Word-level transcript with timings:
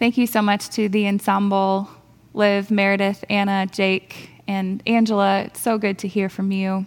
Thank 0.00 0.16
you 0.16 0.26
so 0.26 0.40
much 0.40 0.70
to 0.70 0.88
the 0.88 1.06
ensemble 1.06 1.86
Liv, 2.32 2.70
Meredith, 2.70 3.22
Anna, 3.28 3.66
Jake, 3.66 4.30
and 4.48 4.82
Angela. 4.86 5.42
It's 5.42 5.60
so 5.60 5.76
good 5.76 5.98
to 5.98 6.08
hear 6.08 6.30
from 6.30 6.52
you. 6.52 6.86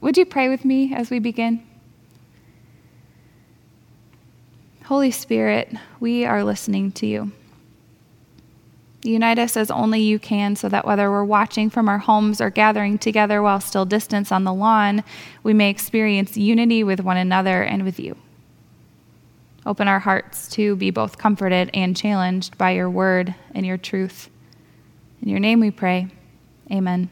Would 0.00 0.16
you 0.16 0.24
pray 0.24 0.48
with 0.48 0.64
me 0.64 0.94
as 0.94 1.10
we 1.10 1.18
begin? 1.18 1.60
Holy 4.84 5.10
Spirit, 5.10 5.74
we 5.98 6.24
are 6.24 6.44
listening 6.44 6.92
to 6.92 7.06
you. 7.06 7.32
Unite 9.02 9.40
us 9.40 9.56
as 9.56 9.68
only 9.68 10.00
you 10.00 10.20
can 10.20 10.54
so 10.54 10.68
that 10.68 10.86
whether 10.86 11.10
we're 11.10 11.24
watching 11.24 11.68
from 11.68 11.88
our 11.88 11.98
homes 11.98 12.40
or 12.40 12.48
gathering 12.48 12.98
together 12.98 13.42
while 13.42 13.58
still 13.58 13.84
distance 13.84 14.30
on 14.30 14.44
the 14.44 14.54
lawn, 14.54 15.02
we 15.42 15.52
may 15.52 15.68
experience 15.68 16.36
unity 16.36 16.84
with 16.84 17.00
one 17.00 17.16
another 17.16 17.64
and 17.64 17.84
with 17.84 17.98
you. 17.98 18.16
Open 19.68 19.86
our 19.86 19.98
hearts 19.98 20.48
to 20.48 20.76
be 20.76 20.90
both 20.90 21.18
comforted 21.18 21.68
and 21.74 21.94
challenged 21.94 22.56
by 22.56 22.70
your 22.70 22.88
word 22.88 23.34
and 23.54 23.66
your 23.66 23.76
truth. 23.76 24.30
In 25.20 25.28
your 25.28 25.40
name 25.40 25.60
we 25.60 25.70
pray. 25.70 26.08
Amen. 26.72 27.10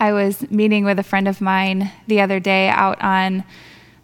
I 0.00 0.14
was 0.14 0.50
meeting 0.50 0.86
with 0.86 0.98
a 0.98 1.02
friend 1.02 1.28
of 1.28 1.42
mine 1.42 1.92
the 2.06 2.22
other 2.22 2.40
day 2.40 2.70
out 2.70 2.98
on 3.02 3.44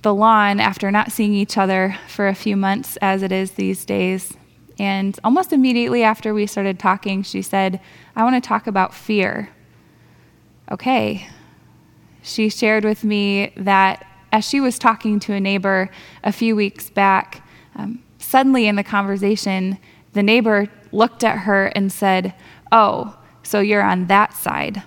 the 0.02 0.12
lawn 0.12 0.60
after 0.60 0.90
not 0.90 1.12
seeing 1.12 1.32
each 1.32 1.56
other 1.56 1.96
for 2.06 2.28
a 2.28 2.34
few 2.34 2.58
months, 2.58 2.98
as 2.98 3.22
it 3.22 3.32
is 3.32 3.52
these 3.52 3.86
days. 3.86 4.34
And 4.78 5.18
almost 5.24 5.50
immediately 5.50 6.02
after 6.02 6.34
we 6.34 6.44
started 6.46 6.78
talking, 6.78 7.22
she 7.22 7.40
said, 7.40 7.80
I 8.14 8.22
want 8.22 8.36
to 8.36 8.46
talk 8.46 8.66
about 8.66 8.92
fear. 8.92 9.48
Okay. 10.70 11.26
She 12.22 12.50
shared 12.50 12.84
with 12.84 13.02
me 13.02 13.54
that 13.56 14.06
as 14.32 14.48
she 14.48 14.60
was 14.60 14.78
talking 14.78 15.20
to 15.20 15.32
a 15.32 15.40
neighbor 15.40 15.90
a 16.22 16.32
few 16.32 16.54
weeks 16.54 16.90
back, 16.90 17.46
um, 17.74 18.02
suddenly 18.18 18.66
in 18.66 18.76
the 18.76 18.84
conversation, 18.84 19.78
the 20.12 20.22
neighbor 20.22 20.68
looked 20.92 21.24
at 21.24 21.38
her 21.40 21.66
and 21.66 21.92
said, 21.92 22.34
Oh, 22.72 23.16
so 23.42 23.60
you're 23.60 23.82
on 23.82 24.06
that 24.06 24.34
side. 24.34 24.82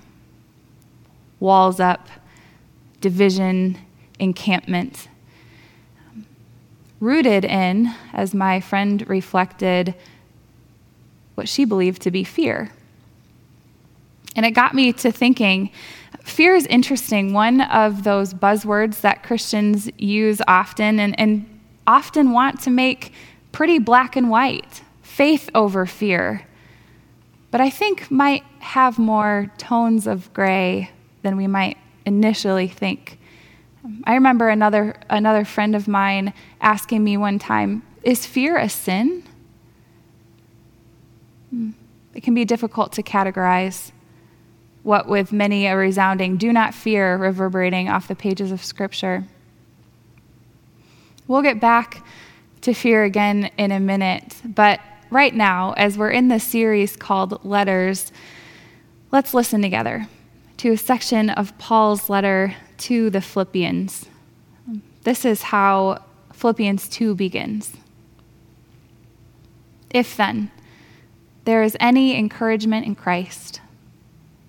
Walls 1.40 1.80
up, 1.80 2.08
division, 3.02 3.78
encampment 4.20 5.08
rooted 7.04 7.44
in, 7.44 7.94
as 8.14 8.34
my 8.34 8.62
friend 8.62 9.08
reflected, 9.10 9.94
what 11.36 11.50
she 11.50 11.66
believed 11.66 12.02
to 12.02 12.10
be 12.10 12.24
fear. 12.24 12.72
And 14.38 14.46
it 14.46 14.52
got 14.52 14.74
me 14.74 14.94
to 14.94 15.12
thinking 15.12 15.70
fear 16.24 16.56
is 16.56 16.66
interesting. 16.68 17.34
One 17.34 17.62
of 17.62 18.04
those 18.04 18.34
buzzwords 18.34 19.02
that 19.02 19.24
Christians 19.24 19.90
use 19.98 20.42
often 20.48 21.00
and, 21.00 21.20
and 21.20 21.60
often 21.86 22.32
want 22.32 22.62
to 22.62 22.70
make 22.70 23.14
pretty 23.52 23.78
black 23.78 24.16
and 24.16 24.30
white 24.30 24.82
faith 25.02 25.50
over 25.54 25.86
fear. 25.86 26.48
But 27.52 27.62
I 27.62 27.70
think 27.70 28.10
might 28.10 28.44
have 28.60 28.98
more 28.98 29.52
tones 29.58 30.08
of 30.08 30.34
gray 30.34 30.90
than 31.22 31.38
we 31.38 31.46
might 31.46 31.78
initially 32.06 32.68
think. 32.68 33.20
I 34.06 34.14
remember 34.16 34.50
another, 34.50 34.96
another 35.10 35.46
friend 35.46 35.76
of 35.76 35.88
mine 35.88 36.34
asking 36.62 37.04
me 37.04 37.18
one 37.18 37.38
time, 37.38 37.84
Is 38.02 38.26
fear 38.26 38.58
a 38.58 38.70
sin? 38.70 39.24
Hmm. 41.50 41.72
It 42.16 42.24
can 42.24 42.34
be 42.34 42.46
difficult 42.46 42.94
to 42.94 43.04
categorize 43.04 43.92
what, 44.84 45.08
with 45.08 45.32
many 45.32 45.66
a 45.66 45.76
resounding, 45.76 46.38
do 46.38 46.54
not 46.54 46.74
fear 46.74 47.18
reverberating 47.18 47.90
off 47.90 48.08
the 48.08 48.16
pages 48.16 48.52
of 48.52 48.64
Scripture. 48.64 49.26
We'll 51.28 51.42
get 51.42 51.60
back 51.60 52.06
to 52.62 52.74
fear 52.74 53.04
again 53.04 53.50
in 53.58 53.72
a 53.72 53.80
minute, 53.80 54.36
but 54.44 54.80
right 55.10 55.34
now, 55.34 55.74
as 55.78 55.98
we're 55.98 56.12
in 56.12 56.28
this 56.28 56.44
series 56.44 56.96
called 56.96 57.44
Letters, 57.46 58.12
let's 59.12 59.34
listen 59.34 59.62
together 59.62 60.08
to 60.58 60.72
a 60.72 60.78
section 60.78 61.30
of 61.30 61.58
Paul's 61.58 62.10
letter 62.10 62.56
to 62.80 63.10
the 63.10 63.22
Philippians. 63.22 64.08
This 65.04 65.26
is 65.26 65.44
how 65.44 66.04
Philippians 66.34 66.90
2 66.90 67.16
begins. 67.16 67.74
If 69.90 70.18
then 70.18 70.52
there 71.46 71.64
is 71.64 71.78
any 71.80 72.18
encouragement 72.18 72.86
in 72.86 72.96
Christ, 72.96 73.62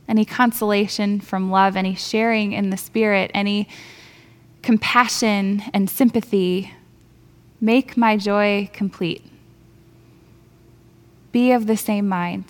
any 0.09 0.25
consolation 0.25 1.21
from 1.21 1.51
love, 1.51 1.77
any 1.77 1.95
sharing 1.95 2.53
in 2.53 2.71
the 2.71 2.77
Spirit, 2.77 3.31
any 3.35 3.69
compassion 4.63 5.63
and 5.73 5.89
sympathy, 5.89 6.73
make 7.61 7.97
my 7.97 8.17
joy 8.17 8.69
complete. 8.73 9.25
Be 11.33 11.53
of 11.53 11.67
the 11.67 11.77
same 11.77 12.09
mind 12.09 12.45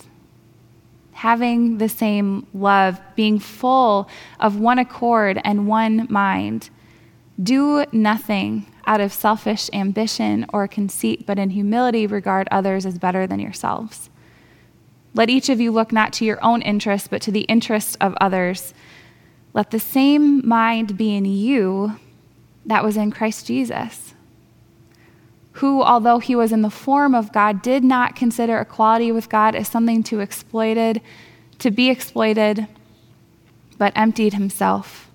having 1.15 1.77
the 1.77 1.87
same 1.87 2.45
love, 2.53 2.99
being 3.15 3.39
full 3.39 4.07
of 4.37 4.59
one 4.59 4.77
accord 4.77 5.39
and 5.45 5.65
one 5.65 6.05
mind. 6.09 6.69
Do 7.41 7.85
nothing 7.93 8.65
out 8.85 8.99
of 8.99 9.13
selfish 9.13 9.69
ambition 9.71 10.45
or 10.51 10.67
conceit, 10.67 11.25
but 11.25 11.39
in 11.39 11.51
humility 11.51 12.05
regard 12.05 12.49
others 12.51 12.85
as 12.85 12.99
better 12.99 13.25
than 13.25 13.39
yourselves. 13.39 14.09
Let 15.15 15.31
each 15.31 15.49
of 15.49 15.59
you 15.59 15.71
look 15.71 15.91
not 15.91 16.13
to 16.13 16.25
your 16.25 16.43
own 16.43 16.61
interests, 16.61 17.07
but 17.07 17.21
to 17.23 17.31
the 17.31 17.41
interests 17.41 17.95
of 17.99 18.15
others. 18.21 18.75
Let 19.53 19.71
the 19.71 19.79
same 19.79 20.47
mind 20.47 20.97
be 20.97 21.15
in 21.15 21.25
you 21.25 21.97
that 22.65 22.83
was 22.83 22.97
in 22.97 23.11
Christ 23.11 23.47
Jesus 23.47 24.13
who, 25.55 25.81
although 25.81 26.19
he 26.19 26.35
was 26.35 26.51
in 26.51 26.63
the 26.63 26.69
form 26.69 27.15
of 27.15 27.31
God, 27.31 27.61
did 27.61 27.81
not 27.81 28.15
consider 28.15 28.59
equality 28.59 29.11
with 29.13 29.29
God 29.29 29.55
as 29.55 29.69
something 29.69 30.03
to 30.03 30.19
exploited, 30.19 31.01
to 31.59 31.71
be 31.71 31.89
exploited, 31.89 32.67
but 33.77 33.93
emptied 33.95 34.33
himself, 34.33 35.09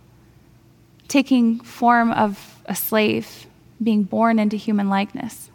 taking 1.09 1.61
form 1.61 2.11
of 2.13 2.63
a 2.65 2.75
slave, 2.75 3.47
being 3.83 4.03
born 4.03 4.39
into 4.39 4.57
human 4.57 4.89
likeness. 4.89 5.50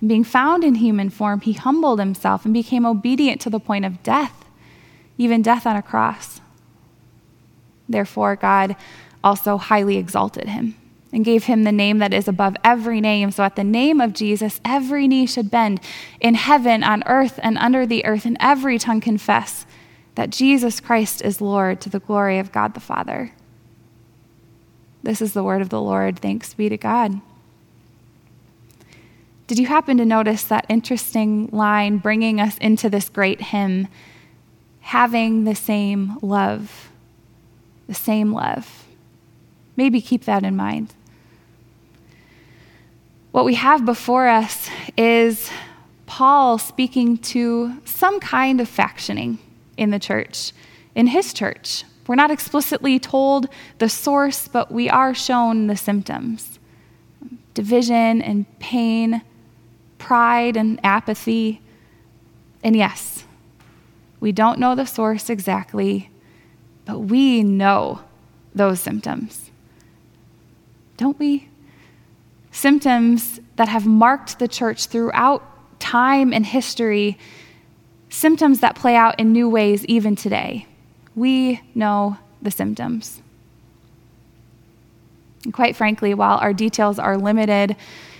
And 0.00 0.08
being 0.08 0.24
found 0.24 0.64
in 0.64 0.76
human 0.76 1.10
form, 1.10 1.40
he 1.40 1.54
humbled 1.54 1.98
himself 1.98 2.44
and 2.44 2.52
became 2.52 2.84
obedient 2.84 3.40
to 3.42 3.50
the 3.50 3.60
point 3.60 3.84
of 3.84 4.02
death, 4.02 4.44
even 5.18 5.42
death 5.42 5.66
on 5.66 5.76
a 5.76 5.82
cross. 5.82 6.40
Therefore, 7.88 8.36
God 8.36 8.76
also 9.22 9.56
highly 9.56 9.96
exalted 9.96 10.48
him 10.48 10.76
and 11.12 11.24
gave 11.24 11.44
him 11.44 11.64
the 11.64 11.72
name 11.72 11.98
that 11.98 12.12
is 12.12 12.28
above 12.28 12.56
every 12.62 13.00
name. 13.00 13.30
So 13.30 13.42
at 13.42 13.56
the 13.56 13.64
name 13.64 14.00
of 14.00 14.12
Jesus, 14.12 14.60
every 14.64 15.08
knee 15.08 15.26
should 15.26 15.50
bend 15.50 15.80
in 16.20 16.34
heaven, 16.34 16.82
on 16.82 17.02
earth, 17.06 17.40
and 17.42 17.56
under 17.58 17.86
the 17.86 18.04
earth, 18.04 18.26
and 18.26 18.36
every 18.40 18.78
tongue 18.78 19.00
confess 19.00 19.66
that 20.14 20.30
Jesus 20.30 20.80
Christ 20.80 21.22
is 21.22 21.40
Lord 21.40 21.80
to 21.82 21.88
the 21.88 22.00
glory 22.00 22.38
of 22.38 22.52
God 22.52 22.74
the 22.74 22.80
Father. 22.80 23.32
This 25.02 25.22
is 25.22 25.32
the 25.32 25.44
word 25.44 25.62
of 25.62 25.68
the 25.68 25.80
Lord. 25.80 26.18
Thanks 26.18 26.52
be 26.54 26.68
to 26.68 26.76
God. 26.76 27.20
Did 29.46 29.58
you 29.60 29.66
happen 29.66 29.96
to 29.98 30.04
notice 30.04 30.42
that 30.44 30.66
interesting 30.68 31.48
line 31.52 31.98
bringing 31.98 32.40
us 32.40 32.58
into 32.58 32.90
this 32.90 33.08
great 33.08 33.40
hymn? 33.40 33.86
Having 34.80 35.44
the 35.44 35.54
same 35.54 36.18
love. 36.20 36.90
The 37.86 37.94
same 37.94 38.32
love. 38.32 38.84
Maybe 39.76 40.00
keep 40.00 40.24
that 40.24 40.42
in 40.42 40.56
mind. 40.56 40.94
What 43.30 43.44
we 43.44 43.54
have 43.54 43.84
before 43.84 44.26
us 44.26 44.68
is 44.96 45.50
Paul 46.06 46.58
speaking 46.58 47.18
to 47.18 47.80
some 47.84 48.18
kind 48.18 48.60
of 48.60 48.68
factioning 48.68 49.38
in 49.76 49.90
the 49.90 49.98
church, 49.98 50.52
in 50.94 51.08
his 51.08 51.32
church. 51.32 51.84
We're 52.06 52.14
not 52.14 52.30
explicitly 52.30 52.98
told 52.98 53.48
the 53.78 53.88
source, 53.88 54.48
but 54.48 54.72
we 54.72 54.88
are 54.88 55.14
shown 55.14 55.66
the 55.66 55.76
symptoms 55.76 56.58
division 57.54 58.20
and 58.20 58.44
pain, 58.58 59.22
pride 60.06 60.56
and 60.56 60.78
apathy. 60.84 61.60
And 62.62 62.76
yes, 62.76 63.24
we 64.20 64.30
don't 64.30 64.58
know 64.60 64.74
the 64.76 64.86
source 64.86 65.28
exactly, 65.28 66.10
but 66.84 67.00
we 67.00 67.42
know 67.42 68.00
those 68.54 68.78
symptoms. 68.80 69.50
Don't 70.96 71.18
we? 71.18 71.48
symptoms 72.56 73.38
that 73.56 73.68
have 73.68 73.86
marked 73.86 74.38
the 74.38 74.48
church 74.48 74.86
throughout 74.86 75.42
time 75.78 76.32
and 76.32 76.46
history, 76.46 77.18
symptoms 78.08 78.60
that 78.60 78.74
play 78.74 78.96
out 78.96 79.20
in 79.20 79.30
new 79.30 79.46
ways 79.46 79.84
even 79.84 80.16
today. 80.16 80.66
We 81.14 81.60
know 81.74 82.16
the 82.40 82.50
symptoms. 82.50 83.20
And 85.44 85.52
quite 85.52 85.76
frankly, 85.76 86.14
while 86.14 86.38
our 86.38 86.54
details 86.54 86.98
are 86.98 87.18
limited 87.18 87.76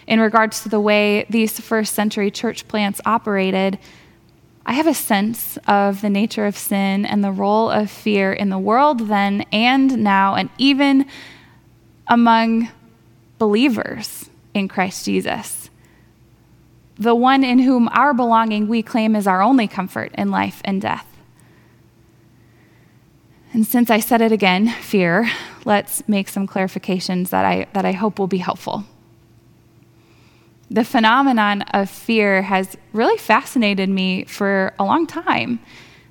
in 0.06 0.20
regards 0.20 0.62
to 0.62 0.68
the 0.68 0.80
way 0.80 1.26
these 1.30 1.58
first 1.58 1.94
century 1.94 2.30
church 2.30 2.68
plants 2.68 3.00
operated, 3.04 3.78
I 4.64 4.72
have 4.72 4.86
a 4.86 4.94
sense 4.94 5.58
of 5.68 6.00
the 6.00 6.10
nature 6.10 6.46
of 6.46 6.56
sin 6.56 7.06
and 7.06 7.22
the 7.22 7.30
role 7.32 7.70
of 7.70 7.90
fear 7.90 8.32
in 8.32 8.48
the 8.48 8.58
world 8.58 9.08
then 9.08 9.44
and 9.52 9.98
now, 10.02 10.34
and 10.34 10.50
even 10.58 11.06
among 12.08 12.68
believers 13.38 14.30
in 14.54 14.68
Christ 14.68 15.04
Jesus. 15.04 15.70
the 16.98 17.14
one 17.14 17.44
in 17.44 17.58
whom 17.60 17.88
our 17.88 18.14
belonging 18.14 18.68
we 18.68 18.82
claim 18.82 19.14
is 19.14 19.26
our 19.26 19.42
only 19.42 19.68
comfort 19.68 20.10
in 20.16 20.30
life 20.30 20.60
and 20.64 20.80
death. 20.80 21.06
And 23.52 23.66
since 23.66 23.90
I 23.90 24.00
said 24.00 24.20
it 24.20 24.32
again, 24.32 24.68
fear, 24.68 25.30
let's 25.64 26.06
make 26.08 26.28
some 26.28 26.46
clarifications 26.46 27.30
that 27.30 27.44
I, 27.44 27.66
that 27.72 27.84
I 27.84 27.92
hope 27.92 28.18
will 28.18 28.26
be 28.26 28.38
helpful. 28.38 28.84
The 30.70 30.84
phenomenon 30.84 31.62
of 31.62 31.88
fear 31.88 32.42
has 32.42 32.76
really 32.92 33.18
fascinated 33.18 33.88
me 33.88 34.24
for 34.24 34.74
a 34.78 34.84
long 34.84 35.06
time. 35.06 35.60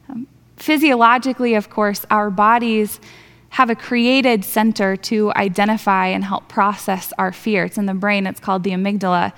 Um, 0.10 0.28
physiologically, 0.56 1.56
of 1.56 1.70
course, 1.70 2.06
our 2.10 2.30
bodies 2.30 3.00
have 3.50 3.70
a 3.70 3.76
created 3.76 4.46
center 4.46 4.96
to 4.98 5.32
identify 5.34 6.08
and 6.08 6.24
help 6.24 6.48
process 6.48 7.12
our 7.18 7.32
fear. 7.32 7.66
It's 7.66 7.78
in 7.78 7.86
the 7.86 7.94
brain, 7.94 8.28
it's 8.28 8.40
called 8.40 8.64
the 8.64 8.72
amygdala. 8.72 9.34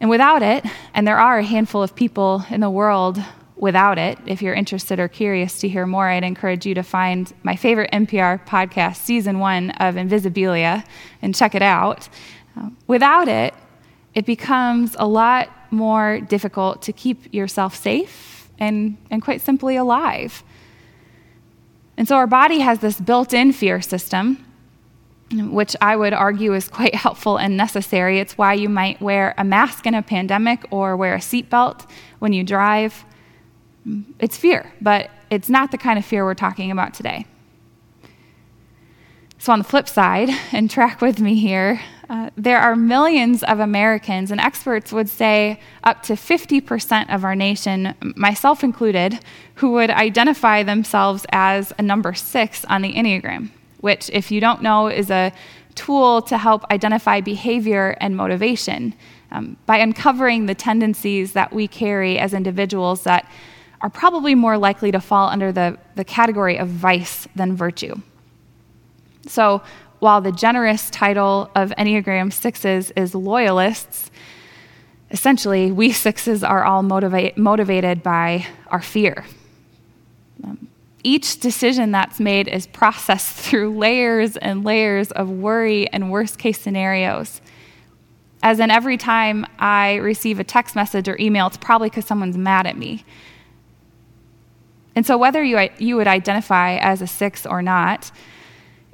And 0.00 0.10
without 0.10 0.42
it, 0.42 0.64
and 0.94 1.06
there 1.06 1.18
are 1.18 1.38
a 1.38 1.44
handful 1.44 1.82
of 1.82 1.94
people 1.94 2.44
in 2.50 2.60
the 2.60 2.70
world 2.70 3.18
without 3.56 3.98
it, 3.98 4.18
if 4.26 4.40
you're 4.40 4.54
interested 4.54 5.00
or 5.00 5.08
curious 5.08 5.58
to 5.60 5.68
hear 5.68 5.86
more, 5.86 6.08
I'd 6.08 6.24
encourage 6.24 6.64
you 6.64 6.74
to 6.74 6.82
find 6.82 7.32
my 7.42 7.56
favorite 7.56 7.90
NPR 7.92 8.46
podcast, 8.46 8.96
season 8.96 9.38
one 9.38 9.70
of 9.72 9.96
Invisibilia, 9.96 10.84
and 11.22 11.34
check 11.34 11.54
it 11.54 11.62
out. 11.62 12.08
Uh, 12.56 12.70
without 12.86 13.28
it, 13.28 13.54
it 14.18 14.26
becomes 14.26 14.96
a 14.98 15.06
lot 15.06 15.48
more 15.70 16.20
difficult 16.20 16.82
to 16.82 16.92
keep 16.92 17.32
yourself 17.32 17.76
safe 17.76 18.50
and, 18.58 18.96
and 19.12 19.22
quite 19.22 19.40
simply 19.40 19.76
alive. 19.76 20.42
And 21.96 22.08
so 22.08 22.16
our 22.16 22.26
body 22.26 22.58
has 22.58 22.80
this 22.80 23.00
built 23.00 23.32
in 23.32 23.52
fear 23.52 23.80
system 23.80 24.44
which 25.30 25.76
I 25.80 25.94
would 25.94 26.14
argue 26.14 26.54
is 26.54 26.68
quite 26.68 26.94
helpful 27.04 27.36
and 27.36 27.56
necessary. 27.56 28.18
It's 28.18 28.36
why 28.36 28.54
you 28.54 28.68
might 28.68 29.00
wear 29.00 29.34
a 29.38 29.44
mask 29.44 29.86
in 29.86 29.94
a 29.94 30.02
pandemic 30.02 30.66
or 30.70 30.96
wear 30.96 31.14
a 31.14 31.18
seatbelt 31.18 31.88
when 32.18 32.32
you 32.32 32.42
drive. 32.42 33.04
It's 34.18 34.36
fear, 34.36 34.72
but 34.80 35.10
it's 35.30 35.48
not 35.48 35.70
the 35.70 35.78
kind 35.78 35.98
of 35.98 36.04
fear 36.04 36.24
we're 36.24 36.34
talking 36.34 36.72
about 36.72 36.94
today. 36.94 37.24
So, 39.38 39.52
on 39.52 39.60
the 39.60 39.64
flip 39.64 39.88
side, 39.88 40.30
and 40.52 40.68
track 40.68 41.00
with 41.00 41.20
me 41.20 41.36
here, 41.36 41.80
uh, 42.08 42.30
there 42.36 42.58
are 42.58 42.74
millions 42.74 43.42
of 43.42 43.60
Americans, 43.60 44.30
and 44.30 44.40
experts 44.40 44.92
would 44.92 45.08
say 45.08 45.60
up 45.84 46.02
to 46.04 46.14
50% 46.14 47.14
of 47.14 47.24
our 47.24 47.34
nation, 47.34 47.94
myself 48.16 48.64
included, 48.64 49.20
who 49.56 49.72
would 49.72 49.90
identify 49.90 50.62
themselves 50.62 51.26
as 51.32 51.72
a 51.78 51.82
number 51.82 52.14
six 52.14 52.64
on 52.64 52.82
the 52.82 52.94
Enneagram 52.94 53.50
which, 53.80 54.10
if 54.12 54.30
you 54.30 54.40
don't 54.40 54.62
know, 54.62 54.88
is 54.88 55.10
a 55.10 55.32
tool 55.74 56.22
to 56.22 56.36
help 56.36 56.64
identify 56.70 57.20
behavior 57.20 57.96
and 58.00 58.16
motivation 58.16 58.94
um, 59.30 59.56
by 59.66 59.78
uncovering 59.78 60.46
the 60.46 60.54
tendencies 60.54 61.32
that 61.32 61.52
we 61.52 61.68
carry 61.68 62.18
as 62.18 62.34
individuals 62.34 63.04
that 63.04 63.30
are 63.80 63.90
probably 63.90 64.34
more 64.34 64.58
likely 64.58 64.90
to 64.90 65.00
fall 65.00 65.28
under 65.28 65.52
the, 65.52 65.78
the 65.94 66.04
category 66.04 66.58
of 66.58 66.68
vice 66.68 67.28
than 67.36 67.54
virtue. 67.54 67.94
So, 69.26 69.62
while 70.00 70.20
the 70.20 70.32
generous 70.32 70.90
title 70.90 71.50
of 71.54 71.70
Enneagram 71.78 72.32
Sixes 72.32 72.90
is 72.92 73.14
loyalists, 73.14 74.10
essentially, 75.10 75.72
we 75.72 75.92
sixes 75.92 76.44
are 76.44 76.64
all 76.64 76.82
motivate, 76.82 77.36
motivated 77.36 78.02
by 78.02 78.46
our 78.68 78.82
fear. 78.82 79.24
Um, 80.44 80.68
each 81.02 81.40
decision 81.40 81.90
that's 81.90 82.20
made 82.20 82.48
is 82.48 82.66
processed 82.66 83.34
through 83.36 83.76
layers 83.76 84.36
and 84.36 84.64
layers 84.64 85.10
of 85.12 85.28
worry 85.28 85.88
and 85.88 86.10
worst 86.10 86.38
case 86.38 86.60
scenarios. 86.60 87.40
As 88.40 88.60
in, 88.60 88.70
every 88.70 88.96
time 88.96 89.46
I 89.58 89.96
receive 89.96 90.38
a 90.38 90.44
text 90.44 90.76
message 90.76 91.08
or 91.08 91.16
email, 91.18 91.48
it's 91.48 91.56
probably 91.56 91.90
because 91.90 92.06
someone's 92.06 92.38
mad 92.38 92.68
at 92.68 92.76
me. 92.76 93.04
And 94.94 95.04
so, 95.04 95.18
whether 95.18 95.42
you, 95.42 95.68
you 95.78 95.96
would 95.96 96.06
identify 96.06 96.76
as 96.76 97.02
a 97.02 97.06
six 97.06 97.46
or 97.46 97.62
not, 97.62 98.12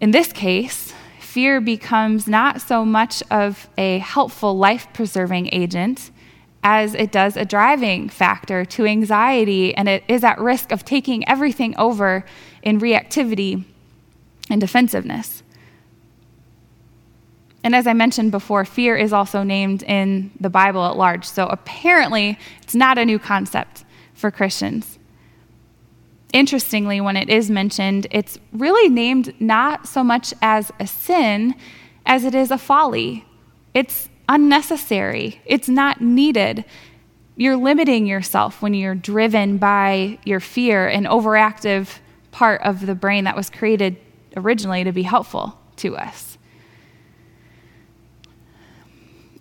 in 0.04 0.10
this 0.10 0.34
case, 0.34 0.92
fear 1.18 1.62
becomes 1.62 2.28
not 2.28 2.60
so 2.60 2.84
much 2.84 3.22
of 3.30 3.70
a 3.78 4.00
helpful 4.00 4.54
life 4.54 4.86
preserving 4.92 5.48
agent 5.50 6.10
as 6.62 6.94
it 6.94 7.10
does 7.10 7.38
a 7.38 7.44
driving 7.46 8.10
factor 8.10 8.66
to 8.66 8.84
anxiety, 8.84 9.74
and 9.74 9.88
it 9.88 10.04
is 10.06 10.22
at 10.22 10.38
risk 10.38 10.72
of 10.72 10.84
taking 10.84 11.26
everything 11.26 11.74
over 11.78 12.22
in 12.62 12.78
reactivity 12.78 13.64
and 14.50 14.60
defensiveness. 14.60 15.42
And 17.62 17.74
as 17.74 17.86
I 17.86 17.94
mentioned 17.94 18.30
before, 18.30 18.66
fear 18.66 18.96
is 18.96 19.14
also 19.14 19.42
named 19.42 19.82
in 19.84 20.32
the 20.38 20.50
Bible 20.50 20.84
at 20.84 20.98
large. 20.98 21.24
So 21.24 21.46
apparently, 21.46 22.38
it's 22.60 22.74
not 22.74 22.98
a 22.98 23.06
new 23.06 23.18
concept 23.18 23.86
for 24.12 24.30
Christians. 24.30 24.98
Interestingly, 26.34 27.00
when 27.00 27.16
it 27.16 27.30
is 27.30 27.48
mentioned, 27.48 28.08
it's 28.10 28.40
really 28.52 28.88
named 28.88 29.32
not 29.40 29.86
so 29.86 30.02
much 30.02 30.34
as 30.42 30.72
a 30.80 30.86
sin 30.86 31.54
as 32.06 32.24
it 32.24 32.34
is 32.34 32.50
a 32.50 32.58
folly. 32.58 33.24
It's 33.72 34.08
unnecessary, 34.28 35.40
it's 35.46 35.68
not 35.68 36.00
needed. 36.00 36.64
You're 37.36 37.56
limiting 37.56 38.06
yourself 38.06 38.62
when 38.62 38.74
you're 38.74 38.96
driven 38.96 39.58
by 39.58 40.18
your 40.24 40.40
fear, 40.40 40.88
an 40.88 41.04
overactive 41.04 41.98
part 42.32 42.60
of 42.62 42.84
the 42.84 42.96
brain 42.96 43.24
that 43.24 43.36
was 43.36 43.48
created 43.48 43.96
originally 44.36 44.82
to 44.82 44.90
be 44.90 45.04
helpful 45.04 45.56
to 45.76 45.96
us. 45.96 46.36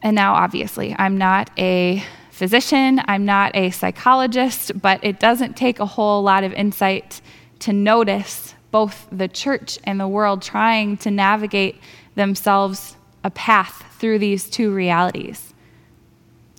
And 0.04 0.16
now, 0.16 0.36
obviously, 0.36 0.95
I'm 1.00 1.18
not 1.18 1.50
a 1.57 2.04
physician, 2.33 3.00
I'm 3.07 3.25
not 3.25 3.56
a 3.56 3.69
psychologist, 3.69 4.81
but 4.81 5.00
it 5.03 5.19
doesn't 5.19 5.56
take 5.56 5.80
a 5.80 5.85
whole 5.85 6.24
lot 6.24 6.44
of 6.44 6.51
insight 6.53 7.21
to 7.59 7.71
notice 7.71 8.56
both 8.71 9.07
the 9.12 9.27
church 9.27 9.77
and 9.83 10.00
the 10.00 10.07
world 10.07 10.41
trying 10.41 10.97
to 10.97 11.12
navigate 11.12 11.80
themselves 12.15 12.97
a 13.24 13.30
path 13.30 13.85
through 14.00 14.18
these 14.18 14.50
two 14.50 14.74
realities. 14.74 15.53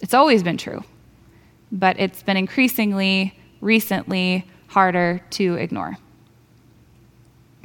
It's 0.00 0.14
always 0.14 0.44
been 0.44 0.56
true, 0.56 0.84
but 1.72 1.98
it's 1.98 2.22
been 2.22 2.36
increasingly, 2.36 3.36
recently, 3.60 4.46
harder 4.68 5.20
to 5.30 5.54
ignore. 5.54 5.98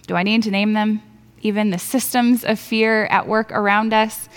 Do 0.08 0.16
I 0.16 0.24
need 0.24 0.42
to 0.44 0.52
name 0.52 0.74
them? 0.74 1.04
Even 1.42 1.70
the 1.70 1.78
systems 1.78 2.44
of 2.44 2.60
fear 2.60 3.06
at 3.06 3.28
work 3.28 3.52
around 3.52 3.94
us. 3.94 4.30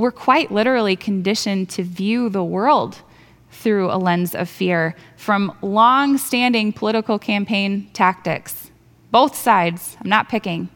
We're 0.00 0.10
quite 0.10 0.50
literally 0.50 0.96
conditioned 0.96 1.68
to 1.70 1.82
view 1.82 2.30
the 2.30 2.42
world 2.42 3.02
through 3.50 3.92
a 3.92 3.98
lens 3.98 4.34
of 4.34 4.48
fear 4.48 4.96
from 5.18 5.54
long 5.60 6.16
standing 6.16 6.72
political 6.72 7.18
campaign 7.18 7.90
tactics, 7.92 8.70
both 9.10 9.36
sides, 9.36 9.98
I'm 10.00 10.08
not 10.08 10.30
picking, 10.30 10.70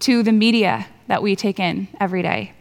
to 0.00 0.24
the 0.24 0.32
media 0.32 0.88
that 1.06 1.22
we 1.22 1.36
take 1.36 1.60
in 1.60 1.86
every 2.00 2.20
day. 2.20 2.52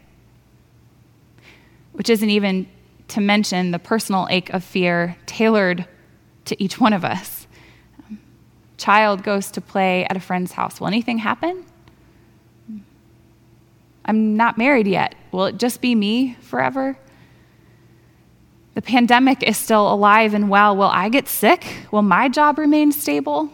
Which 1.93 2.11
isn't 2.11 2.29
even 2.29 2.67
to 3.07 3.19
mention 3.19 3.71
the 3.71 3.79
personal 3.79 4.27
ache 4.29 4.51
of 4.51 4.63
fear 4.63 5.17
tailored 5.25 5.87
to 6.45 6.63
each 6.63 6.79
one 6.79 6.93
of 6.93 7.03
us. 7.03 7.47
Child 8.77 9.23
goes 9.23 9.49
to 9.49 9.61
play 9.61 10.05
at 10.05 10.15
a 10.15 10.19
friend's 10.19 10.51
house. 10.51 10.79
Will 10.79 10.85
anything 10.85 11.17
happen? 11.17 11.65
I'm 14.05 14.37
not 14.37 14.59
married 14.59 14.85
yet. 14.85 15.15
Will 15.35 15.47
it 15.47 15.57
just 15.57 15.81
be 15.81 15.95
me 15.95 16.37
forever? 16.39 16.97
The 18.73 18.81
pandemic 18.81 19.43
is 19.43 19.57
still 19.57 19.91
alive 19.91 20.33
and 20.33 20.49
well. 20.49 20.77
Will 20.77 20.87
I 20.87 21.09
get 21.09 21.27
sick? 21.27 21.65
Will 21.91 22.03
my 22.03 22.29
job 22.29 22.57
remain 22.57 22.93
stable? 22.93 23.49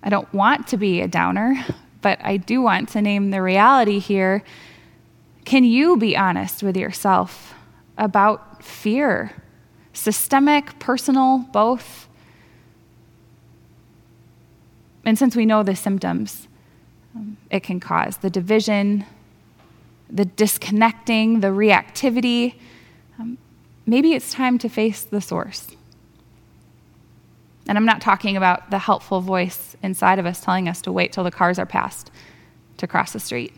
I 0.00 0.10
don't 0.10 0.32
want 0.32 0.68
to 0.68 0.76
be 0.76 1.00
a 1.00 1.08
downer, 1.08 1.56
but 2.02 2.20
I 2.22 2.36
do 2.36 2.62
want 2.62 2.88
to 2.90 3.02
name 3.02 3.30
the 3.30 3.42
reality 3.42 3.98
here. 3.98 4.44
Can 5.44 5.64
you 5.64 5.96
be 5.96 6.16
honest 6.16 6.62
with 6.62 6.76
yourself 6.76 7.52
about 7.98 8.62
fear? 8.62 9.42
Systemic, 9.92 10.78
personal, 10.78 11.38
both? 11.52 12.08
And 15.04 15.18
since 15.18 15.34
we 15.34 15.46
know 15.46 15.64
the 15.64 15.74
symptoms 15.74 16.46
it 17.50 17.62
can 17.62 17.80
cause 17.80 18.18
the 18.18 18.30
division, 18.30 19.04
the 20.10 20.24
disconnecting, 20.24 21.40
the 21.40 21.48
reactivity, 21.48 22.54
um, 23.18 23.38
maybe 23.86 24.12
it's 24.12 24.32
time 24.32 24.58
to 24.58 24.68
face 24.68 25.02
the 25.02 25.20
source. 25.20 25.68
And 27.68 27.76
I'm 27.76 27.84
not 27.84 28.00
talking 28.00 28.36
about 28.36 28.70
the 28.70 28.78
helpful 28.78 29.20
voice 29.20 29.76
inside 29.82 30.18
of 30.18 30.26
us 30.26 30.40
telling 30.40 30.68
us 30.68 30.80
to 30.82 30.92
wait 30.92 31.12
till 31.12 31.24
the 31.24 31.30
cars 31.30 31.58
are 31.58 31.66
passed 31.66 32.10
to 32.76 32.86
cross 32.86 33.12
the 33.12 33.20
street. 33.20 33.52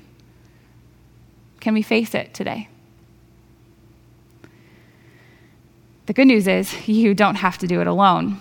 Can 1.61 1.75
we 1.75 1.83
face 1.83 2.15
it 2.15 2.33
today? 2.33 2.69
The 6.07 6.15
good 6.15 6.27
news 6.27 6.49
is 6.49 6.89
you 6.89 7.15
don't 7.15 7.35
have 7.35 7.59
to 7.59 7.67
do 7.67 7.83
it 7.83 7.87
alone. 7.87 8.39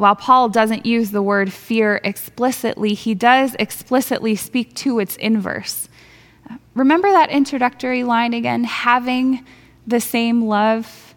While 0.00 0.16
Paul 0.16 0.48
doesn't 0.48 0.86
use 0.86 1.10
the 1.10 1.20
word 1.20 1.52
fear 1.52 2.00
explicitly, 2.02 2.94
he 2.94 3.14
does 3.14 3.54
explicitly 3.58 4.34
speak 4.34 4.74
to 4.76 4.98
its 4.98 5.14
inverse. 5.16 5.90
Remember 6.74 7.10
that 7.10 7.28
introductory 7.28 8.02
line 8.02 8.32
again 8.32 8.64
having 8.64 9.44
the 9.86 10.00
same 10.00 10.40
love? 10.40 11.14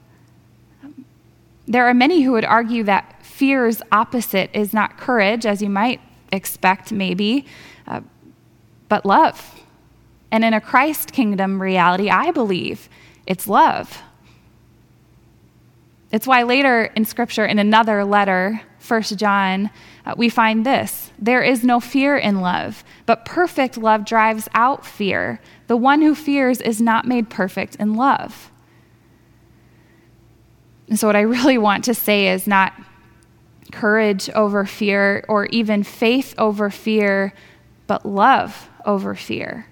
There 1.65 1.87
are 1.87 1.93
many 1.93 2.23
who 2.23 2.33
would 2.33 2.43
argue 2.43 2.83
that 2.83 3.25
fear's 3.25 3.81
opposite 3.89 4.49
is 4.53 4.73
not 4.73 4.97
courage, 4.97 5.45
as 5.45 5.61
you 5.61 5.69
might 5.69 6.01
expect, 6.33 6.91
maybe, 6.91 7.45
uh, 7.87 8.01
but 8.89 9.05
love. 9.05 9.63
And 10.29 10.43
in 10.43 10.53
a 10.53 10.59
Christ 10.59 11.13
kingdom 11.13 11.61
reality, 11.61 12.09
I 12.09 12.31
believe 12.31 12.89
it's 13.25 13.47
love. 13.47 14.03
It's 16.11 16.27
why 16.27 16.43
later 16.43 16.91
in 16.97 17.05
Scripture, 17.05 17.45
in 17.45 17.59
another 17.59 18.03
letter, 18.03 18.61
1 18.85 19.01
John, 19.15 19.69
uh, 20.05 20.13
we 20.17 20.29
find 20.29 20.65
this 20.65 21.11
There 21.17 21.41
is 21.41 21.63
no 21.63 21.79
fear 21.79 22.17
in 22.17 22.41
love, 22.41 22.83
but 23.05 23.25
perfect 23.25 23.77
love 23.77 24.05
drives 24.05 24.49
out 24.53 24.85
fear. 24.85 25.39
The 25.67 25.77
one 25.77 26.01
who 26.01 26.15
fears 26.15 26.59
is 26.59 26.81
not 26.81 27.07
made 27.07 27.29
perfect 27.29 27.75
in 27.75 27.95
love. 27.95 28.51
And 30.89 30.99
so, 30.99 31.07
what 31.07 31.15
I 31.15 31.21
really 31.37 31.57
want 31.57 31.85
to 31.85 31.93
say 31.93 32.27
is 32.27 32.45
not 32.45 32.73
courage 33.71 34.29
over 34.31 34.65
fear 34.65 35.25
or 35.27 35.45
even 35.47 35.83
faith 35.83 36.35
over 36.37 36.69
fear, 36.69 37.33
but 37.87 38.05
love 38.05 38.69
over 38.85 39.15
fear. 39.15 39.65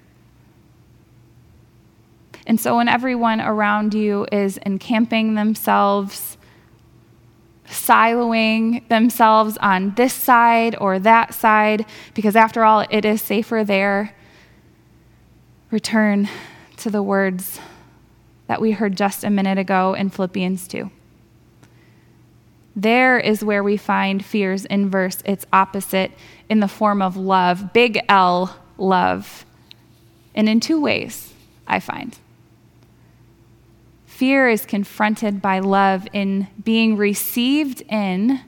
And 2.47 2.59
so, 2.59 2.77
when 2.77 2.87
everyone 2.87 3.41
around 3.41 3.93
you 3.93 4.25
is 4.31 4.57
encamping 4.57 5.35
themselves, 5.35 6.37
siloing 7.71 8.87
themselves 8.89 9.57
on 9.57 9.95
this 9.95 10.13
side 10.13 10.75
or 10.79 10.99
that 10.99 11.33
side, 11.33 11.85
because 12.13 12.35
after 12.35 12.63
all, 12.63 12.85
it 12.89 13.05
is 13.05 13.21
safer 13.21 13.63
there, 13.63 14.13
return 15.71 16.29
to 16.77 16.89
the 16.89 17.01
words 17.01 17.59
that 18.47 18.61
we 18.61 18.71
heard 18.71 18.97
just 18.97 19.23
a 19.23 19.29
minute 19.29 19.57
ago 19.57 19.93
in 19.93 20.09
Philippians 20.09 20.67
2. 20.67 20.91
There 22.75 23.19
is 23.19 23.43
where 23.43 23.63
we 23.63 23.77
find 23.77 24.23
fear's 24.23 24.65
inverse, 24.65 25.19
its 25.25 25.45
opposite, 25.51 26.11
in 26.49 26.59
the 26.59 26.67
form 26.67 27.01
of 27.01 27.17
love, 27.17 27.73
big 27.73 27.99
L, 28.07 28.57
love. 28.77 29.45
And 30.35 30.47
in 30.47 30.59
two 30.59 30.81
ways, 30.81 31.33
I 31.67 31.79
find. 31.79 32.17
Fear 34.21 34.49
is 34.49 34.67
confronted 34.67 35.41
by 35.41 35.57
love 35.57 36.07
in 36.13 36.45
being 36.63 36.95
received 36.95 37.81
in 37.89 38.39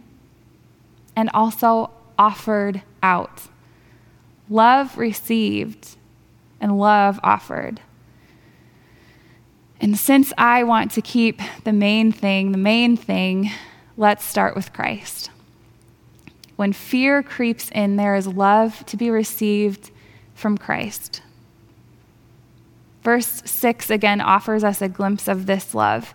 and 1.16 1.32
also 1.34 1.90
offered 2.16 2.84
out. 3.02 3.42
Love 4.50 5.00
received 5.00 5.98
and 6.62 6.78
love 6.78 7.20
offered. 7.24 7.82
And 9.82 9.98
since 9.98 10.32
I 10.38 10.62
want 10.64 10.92
to 10.92 11.02
keep 11.02 11.42
the 11.64 11.74
main 11.74 12.12
thing, 12.12 12.52
the 12.52 12.60
main 12.60 12.96
thing, 12.96 13.50
let's 13.98 14.24
start 14.24 14.56
with 14.56 14.74
Christ. 14.74 15.32
When 16.56 16.72
fear 16.72 17.24
creeps 17.24 17.72
in, 17.72 17.96
there 17.96 18.14
is 18.14 18.28
love 18.28 18.86
to 18.86 18.96
be 18.96 19.10
received 19.10 19.90
from 20.36 20.56
Christ. 20.56 21.24
Verse 23.04 23.42
6 23.46 23.90
again 23.90 24.22
offers 24.22 24.64
us 24.64 24.82
a 24.82 24.88
glimpse 24.88 25.28
of 25.28 25.46
this 25.46 25.76
love. 25.76 26.14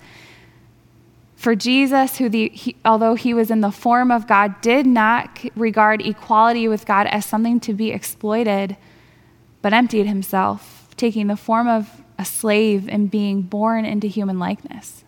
For 1.36 1.54
Jesus, 1.54 2.18
who, 2.18 2.28
the, 2.28 2.48
he, 2.48 2.74
although 2.84 3.14
he 3.14 3.32
was 3.32 3.50
in 3.50 3.60
the 3.60 3.70
form 3.70 4.10
of 4.10 4.26
God, 4.26 4.60
did 4.60 4.86
not 4.86 5.44
regard 5.54 6.04
equality 6.04 6.66
with 6.66 6.84
God 6.84 7.06
as 7.06 7.24
something 7.24 7.60
to 7.60 7.74
be 7.74 7.92
exploited, 7.92 8.76
but 9.62 9.72
emptied 9.72 10.06
himself, 10.06 10.88
taking 10.96 11.28
the 11.28 11.36
form 11.36 11.68
of 11.68 12.02
a 12.18 12.24
slave 12.24 12.88
and 12.88 13.10
being 13.10 13.42
born 13.42 13.84
into 13.84 14.08
human 14.08 14.40
likeness. 14.40 15.04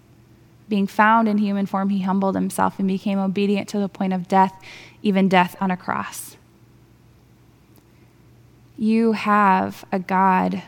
Being 0.68 0.86
found 0.86 1.26
in 1.26 1.38
human 1.38 1.66
form, 1.66 1.88
he 1.88 2.02
humbled 2.02 2.36
himself 2.36 2.78
and 2.78 2.86
became 2.86 3.18
obedient 3.18 3.68
to 3.70 3.80
the 3.80 3.88
point 3.88 4.12
of 4.12 4.28
death, 4.28 4.54
even 5.02 5.28
death 5.28 5.56
on 5.60 5.72
a 5.72 5.76
cross. 5.76 6.36
You 8.78 9.12
have 9.12 9.84
a 9.90 9.98
God 9.98 10.62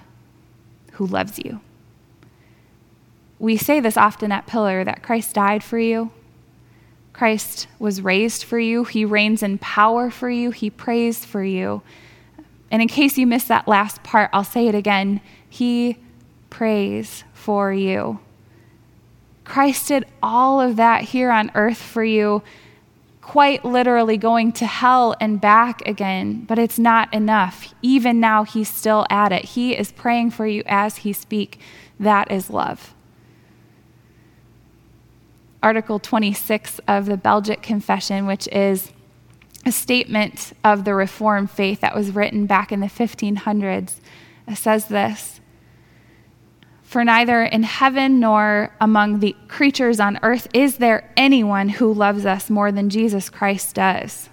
who 1.02 1.12
loves 1.12 1.40
you. 1.44 1.60
We 3.40 3.56
say 3.56 3.80
this 3.80 3.96
often 3.96 4.30
at 4.30 4.46
Pillar 4.46 4.84
that 4.84 5.02
Christ 5.02 5.34
died 5.34 5.64
for 5.64 5.76
you. 5.76 6.12
Christ 7.12 7.66
was 7.80 8.00
raised 8.00 8.44
for 8.44 8.60
you. 8.60 8.84
He 8.84 9.04
reigns 9.04 9.42
in 9.42 9.58
power 9.58 10.10
for 10.10 10.30
you. 10.30 10.52
He 10.52 10.70
prays 10.70 11.24
for 11.24 11.42
you. 11.42 11.82
And 12.70 12.80
in 12.80 12.86
case 12.86 13.18
you 13.18 13.26
missed 13.26 13.48
that 13.48 13.66
last 13.66 14.04
part, 14.04 14.30
I'll 14.32 14.44
say 14.44 14.68
it 14.68 14.76
again. 14.76 15.20
He 15.48 15.98
prays 16.50 17.24
for 17.34 17.72
you. 17.72 18.20
Christ 19.44 19.88
did 19.88 20.06
all 20.22 20.60
of 20.60 20.76
that 20.76 21.02
here 21.02 21.32
on 21.32 21.50
earth 21.56 21.82
for 21.82 22.04
you, 22.04 22.44
quite 23.22 23.64
literally 23.64 24.16
going 24.16 24.52
to 24.52 24.66
hell 24.66 25.14
and 25.20 25.40
back 25.40 25.80
again, 25.86 26.44
but 26.44 26.58
it's 26.58 26.78
not 26.78 27.12
enough. 27.14 27.72
Even 27.80 28.20
now, 28.20 28.42
he's 28.44 28.68
still 28.68 29.06
at 29.08 29.32
it. 29.32 29.44
He 29.44 29.76
is 29.76 29.92
praying 29.92 30.32
for 30.32 30.46
you 30.46 30.62
as 30.66 30.98
he 30.98 31.12
speak. 31.12 31.60
That 31.98 32.30
is 32.30 32.50
love. 32.50 32.94
Article 35.62 36.00
26 36.00 36.80
of 36.88 37.06
the 37.06 37.16
Belgic 37.16 37.62
Confession, 37.62 38.26
which 38.26 38.48
is 38.48 38.92
a 39.64 39.70
statement 39.70 40.52
of 40.64 40.84
the 40.84 40.92
Reformed 40.92 41.52
faith 41.52 41.80
that 41.80 41.94
was 41.94 42.10
written 42.10 42.46
back 42.46 42.72
in 42.72 42.80
the 42.80 42.88
1500s, 42.88 44.00
says 44.56 44.86
this 44.86 45.40
for 46.92 47.04
neither 47.04 47.42
in 47.42 47.62
heaven 47.62 48.20
nor 48.20 48.70
among 48.78 49.20
the 49.20 49.34
creatures 49.48 49.98
on 49.98 50.18
earth 50.22 50.46
is 50.52 50.76
there 50.76 51.10
anyone 51.16 51.70
who 51.70 51.90
loves 51.90 52.26
us 52.26 52.50
more 52.50 52.70
than 52.70 52.90
Jesus 52.90 53.30
Christ 53.30 53.74
does. 53.76 54.28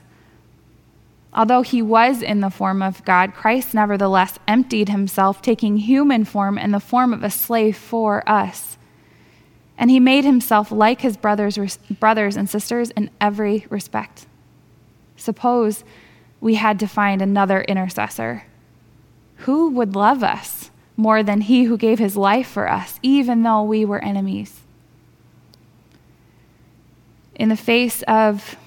Although 1.33 1.61
he 1.61 1.81
was 1.81 2.21
in 2.21 2.41
the 2.41 2.49
form 2.49 2.81
of 2.81 3.05
God, 3.05 3.33
Christ 3.33 3.73
nevertheless 3.73 4.39
emptied 4.45 4.89
himself, 4.89 5.41
taking 5.41 5.77
human 5.77 6.25
form 6.25 6.57
in 6.57 6.71
the 6.71 6.81
form 6.81 7.13
of 7.13 7.23
a 7.23 7.29
slave 7.29 7.77
for 7.77 8.27
us. 8.29 8.77
And 9.77 9.89
he 9.89 10.01
made 10.01 10.25
himself 10.25 10.69
like 10.69 10.99
his 10.99 11.15
brothers, 11.15 11.77
brothers 12.01 12.35
and 12.35 12.49
sisters 12.49 12.91
in 12.91 13.09
every 13.21 13.67
respect. 13.69 14.25
Suppose 15.15 15.85
we 16.41 16.55
had 16.55 16.77
to 16.79 16.87
find 16.87 17.21
another 17.21 17.61
intercessor. 17.61 18.43
Who 19.45 19.69
would 19.69 19.95
love 19.95 20.23
us? 20.23 20.71
More 20.99 21.23
than 21.23 21.39
he 21.39 21.63
who 21.63 21.77
gave 21.77 21.97
his 21.97 22.17
life 22.17 22.49
for 22.49 22.69
us, 22.69 22.99
even 23.01 23.41
though 23.41 23.63
we 23.63 23.85
were 23.85 24.03
enemies. 24.03 24.59
In 27.35 27.47
the 27.47 27.55
face 27.55 28.01
of 28.01 28.57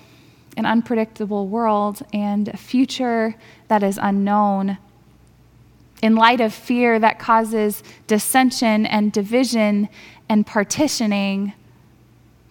an 0.57 0.65
unpredictable 0.65 1.47
world 1.47 2.01
and 2.11 2.49
a 2.49 2.57
future 2.57 3.35
that 3.69 3.83
is 3.83 3.99
unknown, 4.01 4.79
in 6.01 6.15
light 6.15 6.41
of 6.41 6.55
fear 6.55 6.99
that 6.99 7.19
causes 7.19 7.83
dissension 8.07 8.87
and 8.87 9.13
division 9.13 9.91
and 10.27 10.47
partitioning, 10.47 11.53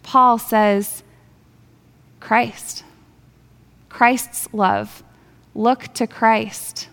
Paul 0.04 0.38
says, 0.38 1.02
Christ, 2.20 2.84
Christ's 3.90 4.48
love. 4.54 5.02
Look 5.56 5.92
to 5.96 6.06
Christ. 6.06 6.88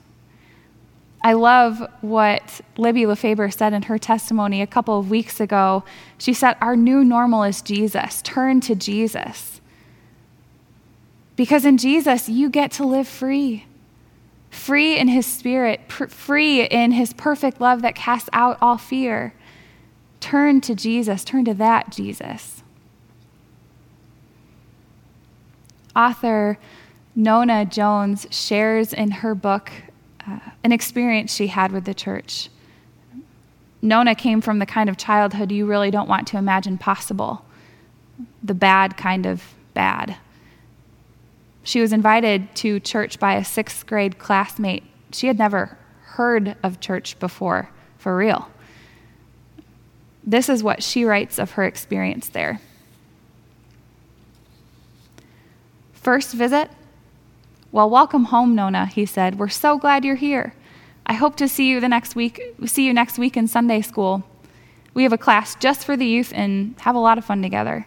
I 1.23 1.33
love 1.33 1.83
what 2.01 2.61
Libby 2.77 3.03
LeFaber 3.03 3.53
said 3.53 3.73
in 3.73 3.83
her 3.83 3.99
testimony 3.99 4.63
a 4.63 4.67
couple 4.67 4.99
of 4.99 5.11
weeks 5.11 5.41
ago. 5.41 5.85
She 6.17 6.33
said, 6.33 6.57
Our 6.61 6.77
new 6.77 7.05
normal 7.05 7.43
is 7.43 7.61
Jesus. 7.61 8.23
Turn 8.23 8.61
to 8.63 8.75
Jesus. 8.75 9.61
Because 11.35 11.65
in 11.65 11.77
Jesus, 11.77 12.29
you 12.29 12.51
get 12.51 12.71
to 12.73 12.87
live 12.87 13.09
free. 13.09 13.67
Free 14.51 14.97
in 14.97 15.09
his 15.09 15.27
spirit, 15.27 15.81
pr- 15.89 16.07
free 16.07 16.63
in 16.63 16.93
his 16.93 17.13
perfect 17.13 17.61
love 17.61 17.83
that 17.83 17.95
casts 17.95 18.31
out 18.33 18.59
all 18.61 18.79
fear. 18.79 19.35
Turn 20.21 20.61
to 20.63 20.75
Jesus, 20.75 21.25
turn 21.25 21.45
to 21.45 21.55
that 21.55 21.91
Jesus. 21.91 22.63
Author 25.95 26.59
Nona 27.15 27.65
Jones 27.65 28.27
shares 28.31 28.93
in 28.93 29.11
her 29.11 29.35
book, 29.35 29.71
uh, 30.29 30.39
an 30.65 30.73
experience 30.73 31.35
she 31.35 31.47
had 31.47 31.73
with 31.73 31.85
the 31.85 31.95
church. 31.95 32.51
Nona 33.81 34.15
came 34.15 34.41
from 34.41 34.59
the 34.59 34.67
kind 34.67 34.89
of 34.89 34.97
childhood 34.97 35.53
you 35.53 35.65
really 35.67 35.91
don't 35.91 36.09
want 36.09 36.27
to 36.29 36.37
imagine 36.37 36.79
possible 36.79 37.45
the 38.43 38.55
bad 38.55 38.97
kind 38.97 39.27
of 39.27 39.55
bad. 39.75 40.17
She 41.63 41.81
was 41.81 41.93
invited 41.93 42.55
to 42.57 42.81
church 42.81 43.19
by 43.21 43.35
a 43.35 43.45
sixth 43.45 43.87
grade 43.87 44.19
classmate. 44.19 44.85
She 45.13 45.27
had 45.27 45.39
never 45.39 45.77
heard 46.03 46.57
of 46.63 46.81
church 46.81 47.19
before, 47.19 47.71
for 47.99 48.17
real. 48.17 48.49
This 50.25 50.49
is 50.49 50.63
what 50.63 50.83
she 50.83 51.05
writes 51.05 51.39
of 51.39 51.53
her 51.53 51.65
experience 51.65 52.29
there. 52.29 52.61
First 55.93 56.33
visit, 56.33 56.71
well, 57.71 57.91
welcome 57.91 58.25
home, 58.25 58.55
Nona, 58.55 58.87
he 58.87 59.05
said. 59.05 59.39
We're 59.39 59.49
so 59.49 59.77
glad 59.77 60.05
you're 60.05 60.17
here. 60.17 60.55
I 61.05 61.13
hope 61.13 61.37
to 61.37 61.49
see 61.49 61.69
you 61.69 61.81
the 61.81 61.89
next 61.89 62.15
week, 62.15 62.41
see 62.65 62.87
you 62.87 62.95
next 62.95 63.19
week 63.19 63.37
in 63.37 63.47
Sunday 63.47 63.83
school. 63.83 64.25
We 64.95 65.03
have 65.03 65.13
a 65.13 65.19
class 65.19 65.55
just 65.55 65.85
for 65.85 65.97
the 65.97 66.07
youth 66.07 66.33
and 66.35 66.75
have 66.81 66.95
a 66.95 66.99
lot 66.99 67.19
of 67.19 67.25
fun 67.25 67.43
together. 67.43 67.87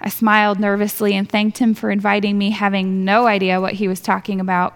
I 0.00 0.08
smiled 0.10 0.60
nervously 0.60 1.14
and 1.14 1.28
thanked 1.28 1.58
him 1.58 1.74
for 1.74 1.90
inviting 1.90 2.36
me, 2.36 2.50
having 2.50 3.04
no 3.04 3.26
idea 3.26 3.60
what 3.60 3.74
he 3.74 3.88
was 3.88 4.00
talking 4.00 4.40
about. 4.40 4.74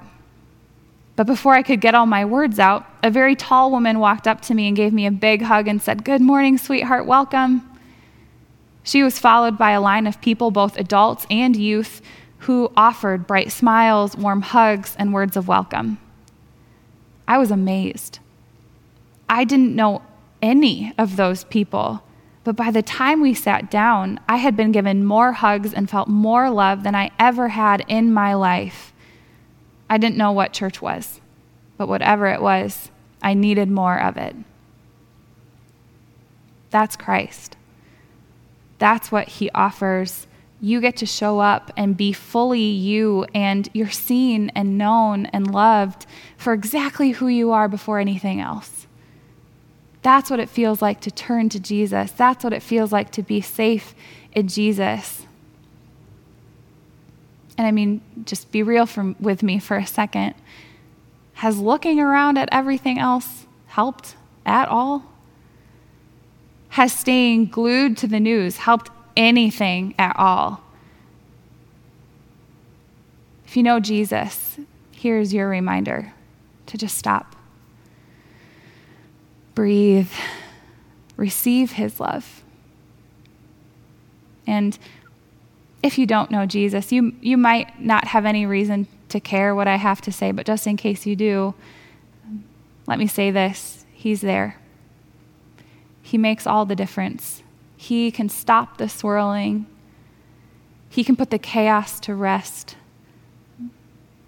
But 1.16 1.26
before 1.26 1.54
I 1.54 1.62
could 1.62 1.80
get 1.80 1.94
all 1.94 2.06
my 2.06 2.24
words 2.24 2.58
out, 2.58 2.86
a 3.02 3.10
very 3.10 3.34
tall 3.34 3.70
woman 3.70 3.98
walked 3.98 4.26
up 4.26 4.40
to 4.42 4.54
me 4.54 4.68
and 4.68 4.76
gave 4.76 4.92
me 4.92 5.06
a 5.06 5.10
big 5.10 5.42
hug 5.42 5.68
and 5.68 5.82
said, 5.82 6.04
Good 6.04 6.20
morning, 6.20 6.58
sweetheart, 6.58 7.06
welcome. 7.06 7.68
She 8.84 9.02
was 9.02 9.18
followed 9.18 9.58
by 9.58 9.72
a 9.72 9.80
line 9.80 10.06
of 10.06 10.20
people, 10.20 10.50
both 10.50 10.78
adults 10.78 11.26
and 11.28 11.56
youth, 11.56 12.00
who 12.46 12.70
offered 12.76 13.26
bright 13.26 13.50
smiles, 13.50 14.16
warm 14.16 14.40
hugs, 14.40 14.94
and 15.00 15.12
words 15.12 15.36
of 15.36 15.48
welcome. 15.48 15.98
I 17.26 17.38
was 17.38 17.50
amazed. 17.50 18.20
I 19.28 19.42
didn't 19.42 19.74
know 19.74 20.02
any 20.40 20.92
of 20.96 21.16
those 21.16 21.42
people, 21.42 22.04
but 22.44 22.54
by 22.54 22.70
the 22.70 22.82
time 22.82 23.20
we 23.20 23.34
sat 23.34 23.68
down, 23.68 24.20
I 24.28 24.36
had 24.36 24.56
been 24.56 24.70
given 24.70 25.04
more 25.04 25.32
hugs 25.32 25.74
and 25.74 25.90
felt 25.90 26.06
more 26.06 26.48
love 26.48 26.84
than 26.84 26.94
I 26.94 27.10
ever 27.18 27.48
had 27.48 27.84
in 27.88 28.14
my 28.14 28.34
life. 28.34 28.92
I 29.90 29.98
didn't 29.98 30.16
know 30.16 30.30
what 30.30 30.52
church 30.52 30.80
was, 30.80 31.20
but 31.76 31.88
whatever 31.88 32.28
it 32.28 32.40
was, 32.40 32.92
I 33.20 33.34
needed 33.34 33.68
more 33.68 34.00
of 34.00 34.16
it. 34.16 34.36
That's 36.70 36.94
Christ. 36.94 37.56
That's 38.78 39.10
what 39.10 39.26
he 39.26 39.50
offers. 39.50 40.28
You 40.60 40.80
get 40.80 40.96
to 40.98 41.06
show 41.06 41.38
up 41.38 41.70
and 41.76 41.96
be 41.96 42.12
fully 42.12 42.60
you, 42.60 43.26
and 43.34 43.68
you're 43.72 43.90
seen 43.90 44.50
and 44.54 44.78
known 44.78 45.26
and 45.26 45.52
loved 45.52 46.06
for 46.38 46.52
exactly 46.52 47.10
who 47.10 47.28
you 47.28 47.52
are 47.52 47.68
before 47.68 47.98
anything 47.98 48.40
else. 48.40 48.86
That's 50.02 50.30
what 50.30 50.40
it 50.40 50.48
feels 50.48 50.80
like 50.80 51.00
to 51.02 51.10
turn 51.10 51.48
to 51.50 51.60
Jesus. 51.60 52.12
That's 52.12 52.44
what 52.44 52.52
it 52.52 52.62
feels 52.62 52.92
like 52.92 53.10
to 53.12 53.22
be 53.22 53.40
safe 53.40 53.94
in 54.32 54.48
Jesus. 54.48 55.26
And 57.58 57.66
I 57.66 57.70
mean, 57.70 58.00
just 58.24 58.52
be 58.52 58.62
real 58.62 58.88
with 59.18 59.42
me 59.42 59.58
for 59.58 59.76
a 59.76 59.86
second. 59.86 60.34
Has 61.34 61.58
looking 61.58 62.00
around 62.00 62.38
at 62.38 62.48
everything 62.52 62.98
else 62.98 63.46
helped 63.66 64.14
at 64.44 64.68
all? 64.68 65.12
Has 66.70 66.92
staying 66.92 67.46
glued 67.46 67.96
to 67.98 68.06
the 68.06 68.20
news 68.20 68.58
helped 68.58 68.90
anything 69.16 69.94
at 69.98 70.14
all? 70.16 70.62
If 73.46 73.56
you 73.56 73.62
know 73.62 73.80
Jesus, 73.80 74.58
here's 74.92 75.32
your 75.32 75.48
reminder 75.48 76.12
to 76.66 76.76
just 76.76 76.98
stop. 76.98 77.36
Breathe. 79.54 80.10
Receive 81.16 81.72
his 81.72 81.98
love. 81.98 82.42
And 84.46 84.78
if 85.82 85.98
you 85.98 86.06
don't 86.06 86.30
know 86.30 86.46
Jesus, 86.46 86.92
you, 86.92 87.14
you 87.20 87.36
might 87.36 87.80
not 87.80 88.08
have 88.08 88.26
any 88.26 88.46
reason 88.46 88.86
to 89.08 89.20
care 89.20 89.54
what 89.54 89.68
I 89.68 89.76
have 89.76 90.00
to 90.02 90.12
say, 90.12 90.32
but 90.32 90.46
just 90.46 90.66
in 90.66 90.76
case 90.76 91.06
you 91.06 91.16
do, 91.16 91.54
let 92.86 92.98
me 92.98 93.06
say 93.06 93.30
this 93.30 93.84
He's 93.92 94.20
there. 94.20 94.56
He 96.02 96.18
makes 96.18 96.46
all 96.46 96.66
the 96.66 96.76
difference. 96.76 97.42
He 97.86 98.10
can 98.10 98.28
stop 98.28 98.78
the 98.78 98.88
swirling, 98.88 99.66
He 100.88 101.04
can 101.04 101.14
put 101.14 101.30
the 101.30 101.38
chaos 101.38 102.00
to 102.00 102.16
rest. 102.16 102.76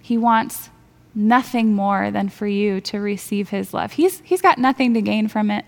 He 0.01 0.17
wants 0.17 0.71
nothing 1.13 1.75
more 1.75 2.13
than 2.13 2.29
for 2.29 2.47
you 2.47 2.81
to 2.83 3.01
receive 3.01 3.49
His 3.49 3.75
love. 3.75 3.93
He's, 3.93 4.21
he's 4.21 4.41
got 4.41 4.59
nothing 4.59 4.95
to 4.95 5.03
gain 5.03 5.27
from 5.27 5.51
it, 5.51 5.65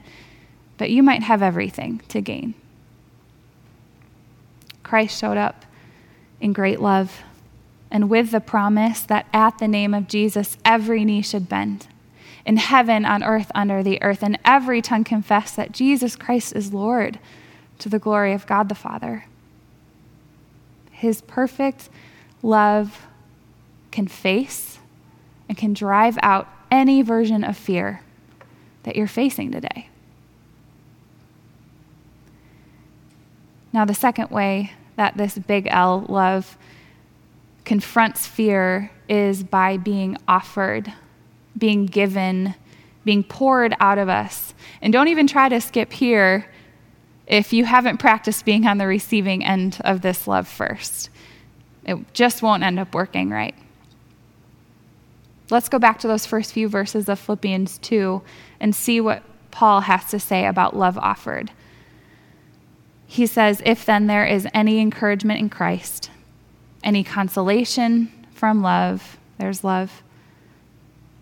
but 0.78 0.90
you 0.90 1.02
might 1.02 1.24
have 1.24 1.42
everything 1.42 2.00
to 2.06 2.20
gain. 2.20 2.54
Christ 4.84 5.18
showed 5.18 5.36
up 5.36 5.64
in 6.40 6.52
great 6.52 6.78
love, 6.78 7.22
and 7.90 8.08
with 8.08 8.30
the 8.30 8.40
promise 8.40 9.00
that 9.00 9.26
at 9.32 9.58
the 9.58 9.66
name 9.66 9.94
of 9.94 10.06
Jesus, 10.06 10.58
every 10.64 11.04
knee 11.04 11.22
should 11.22 11.48
bend, 11.48 11.88
in 12.46 12.56
heaven, 12.56 13.04
on 13.04 13.24
earth, 13.24 13.50
under 13.52 13.82
the 13.82 14.00
earth, 14.00 14.22
and 14.22 14.38
every 14.44 14.80
tongue 14.80 15.02
confess 15.02 15.56
that 15.56 15.72
Jesus 15.72 16.14
Christ 16.14 16.54
is 16.54 16.72
Lord 16.72 17.18
to 17.80 17.88
the 17.88 17.98
glory 17.98 18.32
of 18.32 18.46
God 18.46 18.68
the 18.68 18.74
Father. 18.74 19.24
His 20.90 21.22
perfect 21.22 21.88
love 22.42 23.06
can 23.90 24.06
face 24.06 24.78
and 25.48 25.56
can 25.56 25.72
drive 25.72 26.18
out 26.22 26.48
any 26.70 27.02
version 27.02 27.42
of 27.42 27.56
fear 27.56 28.02
that 28.84 28.96
you're 28.96 29.06
facing 29.06 29.50
today. 29.50 29.88
Now, 33.72 33.84
the 33.84 33.94
second 33.94 34.30
way 34.30 34.72
that 34.96 35.16
this 35.16 35.38
big 35.38 35.66
L 35.70 36.04
love 36.08 36.56
confronts 37.64 38.26
fear 38.26 38.90
is 39.08 39.42
by 39.42 39.76
being 39.76 40.16
offered, 40.26 40.92
being 41.56 41.86
given, 41.86 42.54
being 43.04 43.22
poured 43.22 43.74
out 43.80 43.98
of 43.98 44.08
us. 44.08 44.54
And 44.82 44.92
don't 44.92 45.08
even 45.08 45.26
try 45.26 45.48
to 45.48 45.60
skip 45.60 45.92
here 45.92 46.46
if 47.30 47.52
you 47.52 47.64
haven't 47.64 47.98
practiced 47.98 48.44
being 48.44 48.66
on 48.66 48.78
the 48.78 48.86
receiving 48.86 49.44
end 49.44 49.80
of 49.84 50.02
this 50.02 50.26
love 50.26 50.46
first. 50.46 51.08
It 51.84 52.12
just 52.12 52.42
won't 52.42 52.62
end 52.62 52.78
up 52.78 52.94
working 52.94 53.30
right. 53.30 53.54
Let's 55.48 55.68
go 55.68 55.78
back 55.78 55.98
to 56.00 56.08
those 56.08 56.26
first 56.26 56.52
few 56.52 56.68
verses 56.68 57.08
of 57.08 57.18
Philippians 57.18 57.78
2 57.78 58.20
and 58.60 58.74
see 58.74 59.00
what 59.00 59.22
Paul 59.50 59.80
has 59.80 60.04
to 60.10 60.20
say 60.20 60.46
about 60.46 60.76
love 60.76 60.98
offered 60.98 61.50
he 63.10 63.26
says, 63.26 63.60
If 63.66 63.84
then 63.84 64.06
there 64.06 64.24
is 64.24 64.46
any 64.54 64.78
encouragement 64.78 65.40
in 65.40 65.50
Christ, 65.50 66.12
any 66.84 67.02
consolation 67.02 68.08
from 68.30 68.62
love, 68.62 69.18
there's 69.36 69.64
love, 69.64 70.04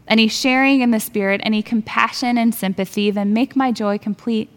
any 0.07 0.29
sharing 0.29 0.83
in 0.83 0.91
the 0.91 1.01
Spirit, 1.01 1.41
any 1.45 1.63
compassion 1.63 2.37
and 2.37 2.55
sympathy, 2.55 3.11
then 3.11 3.33
make 3.33 3.57
my 3.57 3.73
joy 3.73 3.97
complete. 3.97 4.51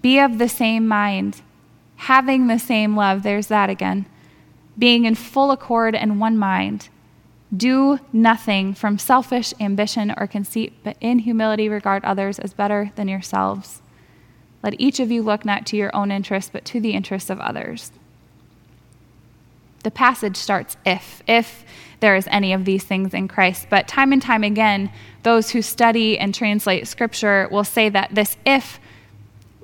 Be 0.00 0.18
of 0.18 0.38
the 0.38 0.48
same 0.48 0.86
mind, 0.88 1.42
having 1.96 2.46
the 2.46 2.58
same 2.58 2.96
love, 2.96 3.22
there's 3.22 3.48
that 3.48 3.68
again, 3.68 4.06
being 4.78 5.04
in 5.04 5.14
full 5.14 5.50
accord 5.50 5.94
and 5.94 6.20
one 6.20 6.38
mind. 6.38 6.88
Do 7.54 7.98
nothing 8.12 8.74
from 8.74 8.98
selfish 8.98 9.52
ambition 9.60 10.14
or 10.16 10.26
conceit, 10.26 10.72
but 10.82 10.96
in 11.00 11.20
humility 11.20 11.68
regard 11.68 12.04
others 12.04 12.38
as 12.38 12.54
better 12.54 12.92
than 12.94 13.08
yourselves. 13.08 13.82
Let 14.62 14.80
each 14.80 15.00
of 15.00 15.10
you 15.10 15.22
look 15.22 15.44
not 15.44 15.66
to 15.66 15.76
your 15.76 15.94
own 15.94 16.10
interests, 16.12 16.50
but 16.52 16.64
to 16.66 16.80
the 16.80 16.92
interests 16.92 17.30
of 17.30 17.40
others. 17.40 17.92
The 19.82 19.90
passage 19.90 20.36
starts 20.36 20.76
if, 20.84 21.22
if 21.26 21.64
there 22.00 22.14
is 22.14 22.28
any 22.30 22.52
of 22.52 22.64
these 22.64 22.84
things 22.84 23.14
in 23.14 23.28
Christ. 23.28 23.66
But 23.70 23.88
time 23.88 24.12
and 24.12 24.20
time 24.20 24.44
again, 24.44 24.92
those 25.22 25.50
who 25.50 25.62
study 25.62 26.18
and 26.18 26.34
translate 26.34 26.86
scripture 26.86 27.48
will 27.50 27.64
say 27.64 27.88
that 27.88 28.14
this 28.14 28.36
if 28.44 28.78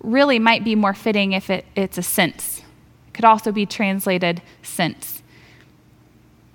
really 0.07 0.39
might 0.39 0.65
be 0.65 0.75
more 0.75 0.95
fitting 0.95 1.33
if 1.33 1.51
it, 1.51 1.67
it's 1.75 1.99
a 1.99 2.03
since. 2.03 2.61
It 3.09 3.15
could 3.15 3.25
also 3.25 3.53
be 3.53 3.67
translated 3.67 4.41
since. 4.63 5.23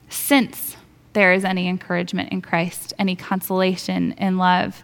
Since 0.10 0.78
there 1.14 1.34
is 1.34 1.44
any 1.44 1.68
encouragement 1.68 2.32
in 2.32 2.42
Christ, 2.42 2.94
any 2.98 3.16
consolation 3.16 4.14
in 4.14 4.38
love. 4.38 4.84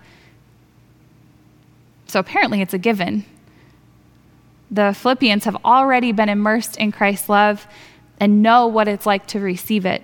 So 2.08 2.19
apparently 2.19 2.62
it's 2.62 2.73
a 2.73 2.77
given 2.77 3.25
the 4.69 4.93
Philippians 4.93 5.45
have 5.45 5.56
already 5.63 6.12
been 6.12 6.30
immersed 6.30 6.77
in 6.77 6.91
Christ's 6.91 7.30
love 7.30 7.67
and 8.19 8.41
know 8.41 8.67
what 8.67 8.88
it's 8.88 9.06
like 9.06 9.27
to 9.27 9.39
receive 9.39 9.86
it. 9.86 10.03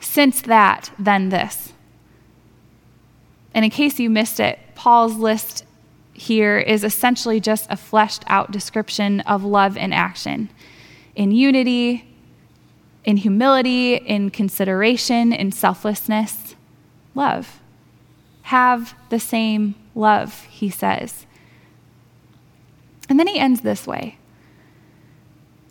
Since 0.00 0.42
that, 0.42 0.90
then 0.98 1.28
this. 1.28 1.72
And 3.52 3.64
in 3.64 3.70
case 3.70 3.98
you 3.98 4.08
missed 4.08 4.40
it, 4.40 4.58
Paul's 4.74 5.16
list 5.16 5.64
here 6.20 6.58
is 6.58 6.84
essentially 6.84 7.40
just 7.40 7.66
a 7.70 7.76
fleshed 7.78 8.22
out 8.26 8.50
description 8.50 9.20
of 9.20 9.42
love 9.42 9.74
in 9.78 9.90
action 9.90 10.50
in 11.16 11.32
unity, 11.32 12.06
in 13.04 13.16
humility, 13.16 13.94
in 13.94 14.30
consideration, 14.30 15.32
in 15.32 15.50
selflessness. 15.50 16.54
Love. 17.14 17.60
Have 18.42 18.94
the 19.08 19.18
same 19.18 19.74
love, 19.94 20.44
he 20.44 20.68
says. 20.68 21.26
And 23.08 23.18
then 23.18 23.26
he 23.26 23.38
ends 23.38 23.62
this 23.62 23.86
way 23.86 24.18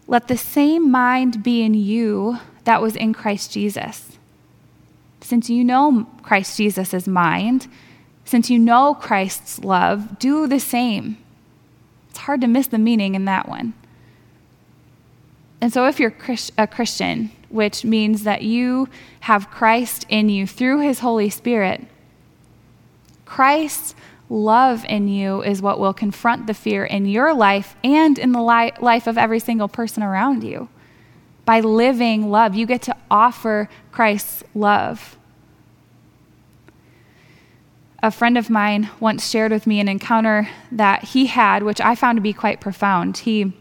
Let 0.08 0.28
the 0.28 0.38
same 0.38 0.90
mind 0.90 1.44
be 1.44 1.62
in 1.62 1.76
you 1.76 2.40
that 2.64 2.82
was 2.82 2.96
in 2.96 3.14
Christ 3.14 3.52
Jesus. 3.52 4.18
Since 5.22 5.50
you 5.50 5.64
know 5.64 6.08
Christ 6.24 6.58
Jesus' 6.58 7.08
mind, 7.08 7.68
since 8.30 8.52
you 8.52 8.60
know 8.60 8.94
Christ's 8.94 9.64
love, 9.64 10.20
do 10.20 10.46
the 10.46 10.60
same. 10.60 11.18
It's 12.12 12.20
hard 12.20 12.42
to 12.42 12.48
miss 12.48 12.68
the 12.68 12.78
meaning 12.78 13.16
in 13.16 13.26
that 13.26 13.50
one. 13.50 13.74
And 15.60 15.74
so, 15.74 15.88
if 15.88 16.00
you're 16.00 16.14
a 16.56 16.68
Christian, 16.68 17.32
which 17.50 17.84
means 17.84 18.26
that 18.26 18.44
you 18.44 18.88
have 19.22 19.50
Christ 19.50 20.06
in 20.10 20.30
you 20.30 20.46
through 20.46 20.82
his 20.82 21.00
Holy 21.00 21.32
Spirit, 21.32 21.88
Christ's 23.26 23.96
love 24.30 24.86
in 24.88 25.08
you 25.08 25.42
is 25.42 25.60
what 25.60 25.80
will 25.80 25.92
confront 25.92 26.46
the 26.46 26.54
fear 26.54 26.86
in 26.86 27.08
your 27.08 27.34
life 27.34 27.76
and 27.84 28.20
in 28.20 28.32
the 28.32 28.44
li- 28.44 28.74
life 28.80 29.08
of 29.08 29.18
every 29.18 29.40
single 29.40 29.68
person 29.68 30.04
around 30.04 30.44
you. 30.44 30.70
By 31.46 31.62
living 31.62 32.30
love, 32.30 32.54
you 32.54 32.68
get 32.68 32.84
to 32.84 32.96
offer 33.10 33.70
Christ's 33.92 34.44
love. 34.54 35.18
A 38.02 38.12
friend 38.12 38.38
of 38.38 38.50
mine 38.50 38.90
once 39.00 39.30
shared 39.30 39.52
with 39.52 39.68
me 39.68 39.80
an 39.80 39.90
encounter 39.90 40.48
that 40.72 41.04
he 41.04 41.26
had, 41.26 41.64
which 41.64 41.82
I 41.82 41.96
found 41.96 42.16
to 42.16 42.22
be 42.22 42.32
quite 42.32 42.62
profound. 42.62 43.18
He, 43.18 43.52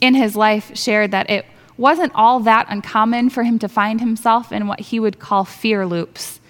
in 0.00 0.14
his 0.14 0.34
life, 0.34 0.76
shared 0.76 1.12
that 1.12 1.30
it 1.30 1.46
wasn't 1.76 2.12
all 2.14 2.40
that 2.40 2.66
uncommon 2.68 3.30
for 3.30 3.44
him 3.44 3.58
to 3.60 3.68
find 3.68 4.00
himself 4.00 4.50
in 4.50 4.66
what 4.66 4.80
he 4.80 4.98
would 4.98 5.20
call 5.20 5.44
fear 5.44 5.86
loops. 5.86 6.40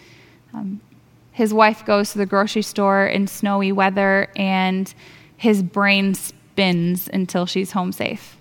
Um, 0.54 0.80
his 1.30 1.52
wife 1.52 1.84
goes 1.84 2.12
to 2.12 2.18
the 2.18 2.26
grocery 2.26 2.62
store 2.62 3.06
in 3.06 3.26
snowy 3.26 3.70
weather, 3.70 4.28
and 4.34 4.92
his 5.36 5.62
brain 5.62 6.14
spins 6.14 7.08
until 7.12 7.44
she's 7.44 7.72
home 7.72 7.92
safe. 7.92 8.36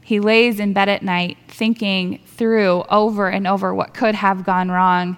He 0.00 0.20
lays 0.20 0.60
in 0.60 0.72
bed 0.72 0.88
at 0.88 1.02
night 1.02 1.38
thinking 1.48 2.20
through 2.26 2.84
over 2.90 3.28
and 3.28 3.46
over 3.46 3.74
what 3.74 3.94
could 3.94 4.14
have 4.14 4.44
gone 4.44 4.70
wrong 4.70 5.16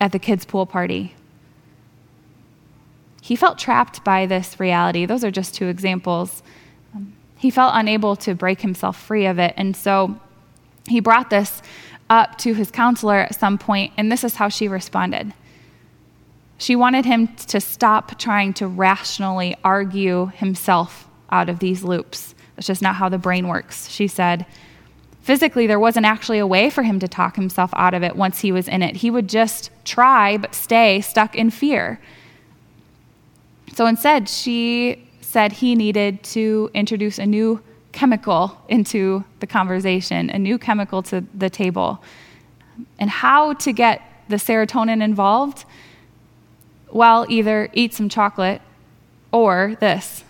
at 0.00 0.12
the 0.12 0.18
kids' 0.18 0.44
pool 0.44 0.66
party. 0.66 1.14
He 3.22 3.34
felt 3.34 3.58
trapped 3.58 4.04
by 4.04 4.26
this 4.26 4.60
reality. 4.60 5.04
Those 5.06 5.24
are 5.24 5.30
just 5.30 5.54
two 5.54 5.66
examples. 5.66 6.42
Um, 6.94 7.12
he 7.36 7.50
felt 7.50 7.72
unable 7.74 8.14
to 8.16 8.34
break 8.34 8.60
himself 8.60 9.00
free 9.00 9.26
of 9.26 9.38
it. 9.38 9.54
And 9.56 9.76
so 9.76 10.20
he 10.88 11.00
brought 11.00 11.30
this 11.30 11.60
up 12.08 12.38
to 12.38 12.54
his 12.54 12.70
counselor 12.70 13.18
at 13.18 13.34
some 13.34 13.58
point, 13.58 13.92
and 13.96 14.12
this 14.12 14.22
is 14.22 14.36
how 14.36 14.48
she 14.48 14.68
responded. 14.68 15.32
She 16.58 16.76
wanted 16.76 17.04
him 17.04 17.28
to 17.48 17.60
stop 17.60 18.18
trying 18.18 18.54
to 18.54 18.66
rationally 18.66 19.56
argue 19.64 20.26
himself 20.26 21.08
out 21.30 21.48
of 21.48 21.58
these 21.58 21.82
loops. 21.82 22.34
That's 22.54 22.66
just 22.66 22.80
not 22.80 22.94
how 22.94 23.08
the 23.08 23.18
brain 23.18 23.48
works, 23.48 23.88
she 23.88 24.08
said. 24.08 24.46
Physically, 25.26 25.66
there 25.66 25.80
wasn't 25.80 26.06
actually 26.06 26.38
a 26.38 26.46
way 26.46 26.70
for 26.70 26.84
him 26.84 27.00
to 27.00 27.08
talk 27.08 27.34
himself 27.34 27.70
out 27.74 27.94
of 27.94 28.02
it 28.02 28.14
once 28.14 28.40
he 28.40 28.52
was 28.52 28.68
in 28.68 28.80
it. 28.82 28.96
He 28.96 29.10
would 29.10 29.28
just 29.28 29.70
try, 29.84 30.36
but 30.36 30.54
stay 30.54 31.00
stuck 31.00 31.34
in 31.34 31.50
fear. 31.50 32.00
So 33.74 33.86
instead, 33.86 34.28
she 34.28 35.08
said 35.20 35.50
he 35.52 35.74
needed 35.74 36.22
to 36.36 36.70
introduce 36.74 37.18
a 37.18 37.26
new 37.26 37.60
chemical 37.90 38.56
into 38.68 39.24
the 39.40 39.46
conversation, 39.46 40.30
a 40.30 40.38
new 40.38 40.58
chemical 40.58 41.02
to 41.02 41.24
the 41.34 41.50
table. 41.50 42.02
And 43.00 43.10
how 43.10 43.54
to 43.54 43.72
get 43.72 44.02
the 44.28 44.36
serotonin 44.36 45.02
involved? 45.02 45.64
well, 46.96 47.26
either 47.28 47.68
eat 47.72 47.92
some 47.92 48.08
chocolate 48.08 48.62
or 49.32 49.76
this. 49.80 50.24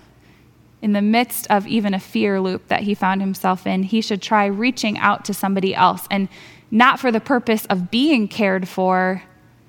In 0.86 0.92
the 0.92 1.02
midst 1.02 1.48
of 1.50 1.66
even 1.66 1.94
a 1.94 1.98
fear 1.98 2.40
loop 2.40 2.68
that 2.68 2.82
he 2.82 2.94
found 2.94 3.20
himself 3.20 3.66
in, 3.66 3.82
he 3.82 4.00
should 4.00 4.22
try 4.22 4.46
reaching 4.46 4.96
out 4.98 5.24
to 5.24 5.34
somebody 5.34 5.74
else 5.74 6.06
and 6.12 6.28
not 6.70 7.00
for 7.00 7.10
the 7.10 7.18
purpose 7.18 7.66
of 7.66 7.90
being 7.90 8.28
cared 8.28 8.68
for, 8.68 9.24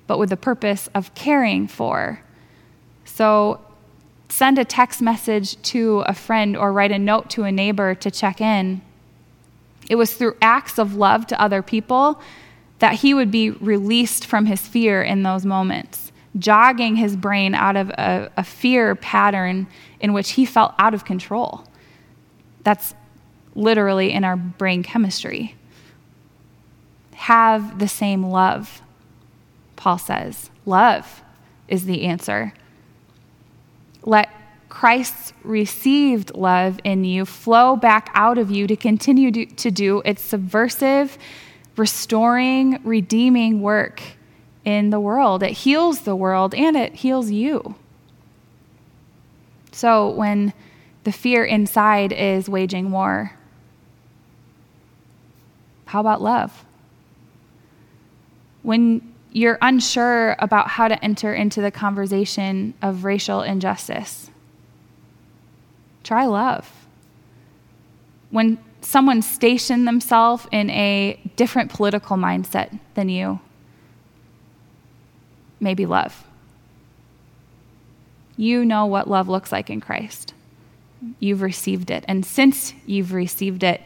but 0.06 0.20
with 0.20 0.30
the 0.30 0.36
purpose 0.36 0.88
of 0.94 1.12
caring 1.16 1.66
for. 1.66 2.20
So 3.04 3.60
send 4.28 4.60
a 4.60 4.64
text 4.64 5.02
message 5.02 5.60
to 5.62 6.04
a 6.06 6.14
friend 6.14 6.56
or 6.56 6.72
write 6.72 6.92
a 6.92 7.00
note 7.00 7.30
to 7.30 7.42
a 7.42 7.50
neighbor 7.50 7.96
to 7.96 8.12
check 8.12 8.40
in. 8.40 8.80
It 9.90 9.96
was 9.96 10.14
through 10.14 10.36
acts 10.40 10.78
of 10.78 10.94
love 10.94 11.26
to 11.26 11.42
other 11.42 11.62
people 11.62 12.20
that 12.78 12.94
he 12.94 13.12
would 13.12 13.32
be 13.32 13.50
released 13.50 14.24
from 14.24 14.46
his 14.46 14.60
fear 14.60 15.02
in 15.02 15.24
those 15.24 15.44
moments 15.44 16.12
jogging 16.36 16.96
his 16.96 17.16
brain 17.16 17.54
out 17.54 17.76
of 17.76 17.90
a, 17.90 18.30
a 18.36 18.44
fear 18.44 18.94
pattern 18.94 19.66
in 20.00 20.12
which 20.12 20.32
he 20.32 20.44
felt 20.44 20.74
out 20.78 20.94
of 20.94 21.04
control. 21.04 21.64
That's 22.64 22.94
literally 23.54 24.12
in 24.12 24.24
our 24.24 24.36
brain 24.36 24.82
chemistry. 24.82 25.54
Have 27.14 27.78
the 27.78 27.88
same 27.88 28.24
love, 28.24 28.82
Paul 29.76 29.98
says. 29.98 30.50
Love 30.66 31.22
is 31.66 31.84
the 31.84 32.04
answer. 32.04 32.52
Let 34.02 34.30
Christ's 34.68 35.32
received 35.42 36.34
love 36.34 36.78
in 36.84 37.04
you 37.04 37.24
flow 37.24 37.74
back 37.74 38.10
out 38.14 38.38
of 38.38 38.50
you 38.50 38.66
to 38.66 38.76
continue 38.76 39.46
to 39.46 39.70
do 39.70 40.02
its 40.04 40.22
subversive, 40.22 41.18
restoring, 41.76 42.80
redeeming 42.84 43.60
work 43.60 44.02
in 44.68 44.90
the 44.90 45.00
world. 45.00 45.42
It 45.42 45.52
heals 45.52 46.00
the 46.00 46.14
world 46.14 46.54
and 46.54 46.76
it 46.76 46.94
heals 46.96 47.30
you. 47.30 47.74
So 49.72 50.10
when 50.10 50.52
the 51.04 51.12
fear 51.12 51.42
inside 51.42 52.12
is 52.12 52.50
waging 52.50 52.90
war, 52.90 53.32
how 55.86 56.00
about 56.00 56.20
love? 56.20 56.66
When 58.62 59.14
you're 59.32 59.56
unsure 59.62 60.36
about 60.38 60.68
how 60.68 60.88
to 60.88 61.02
enter 61.02 61.32
into 61.32 61.62
the 61.62 61.70
conversation 61.70 62.74
of 62.82 63.04
racial 63.04 63.40
injustice, 63.40 64.30
try 66.04 66.26
love. 66.26 66.70
When 68.28 68.58
someone 68.82 69.22
stationed 69.22 69.88
themselves 69.88 70.46
in 70.52 70.68
a 70.68 71.18
different 71.36 71.72
political 71.72 72.18
mindset 72.18 72.78
than 72.92 73.08
you, 73.08 73.40
maybe 75.60 75.86
love. 75.86 76.24
You 78.36 78.64
know 78.64 78.86
what 78.86 79.08
love 79.08 79.28
looks 79.28 79.50
like 79.50 79.68
in 79.68 79.80
Christ. 79.80 80.32
You've 81.18 81.42
received 81.42 81.90
it. 81.90 82.04
And 82.06 82.24
since 82.24 82.72
you've 82.86 83.12
received 83.12 83.62
it, 83.62 83.80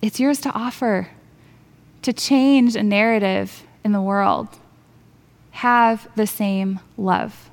it's 0.00 0.20
yours 0.20 0.40
to 0.42 0.52
offer, 0.52 1.08
to 2.02 2.12
change 2.12 2.76
a 2.76 2.82
narrative 2.82 3.64
in 3.84 3.92
the 3.92 4.00
world. 4.00 4.48
Have 5.52 6.08
the 6.16 6.26
same 6.26 6.80
love. 6.96 7.50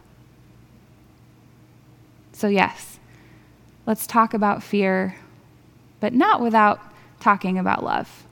So, 2.33 2.47
yes, 2.47 2.99
let's 3.85 4.07
talk 4.07 4.33
about 4.33 4.63
fear, 4.63 5.15
but 5.99 6.13
not 6.13 6.41
without 6.41 6.81
talking 7.19 7.57
about 7.57 7.83
love. 7.83 8.25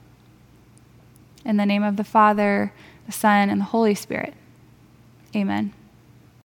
In 1.44 1.56
the 1.56 1.66
name 1.66 1.82
of 1.82 1.96
the 1.96 2.04
Father, 2.04 2.72
the 3.06 3.12
Son, 3.12 3.48
and 3.48 3.60
the 3.60 3.66
Holy 3.66 3.94
Spirit. 3.94 4.34
Amen. 5.34 5.79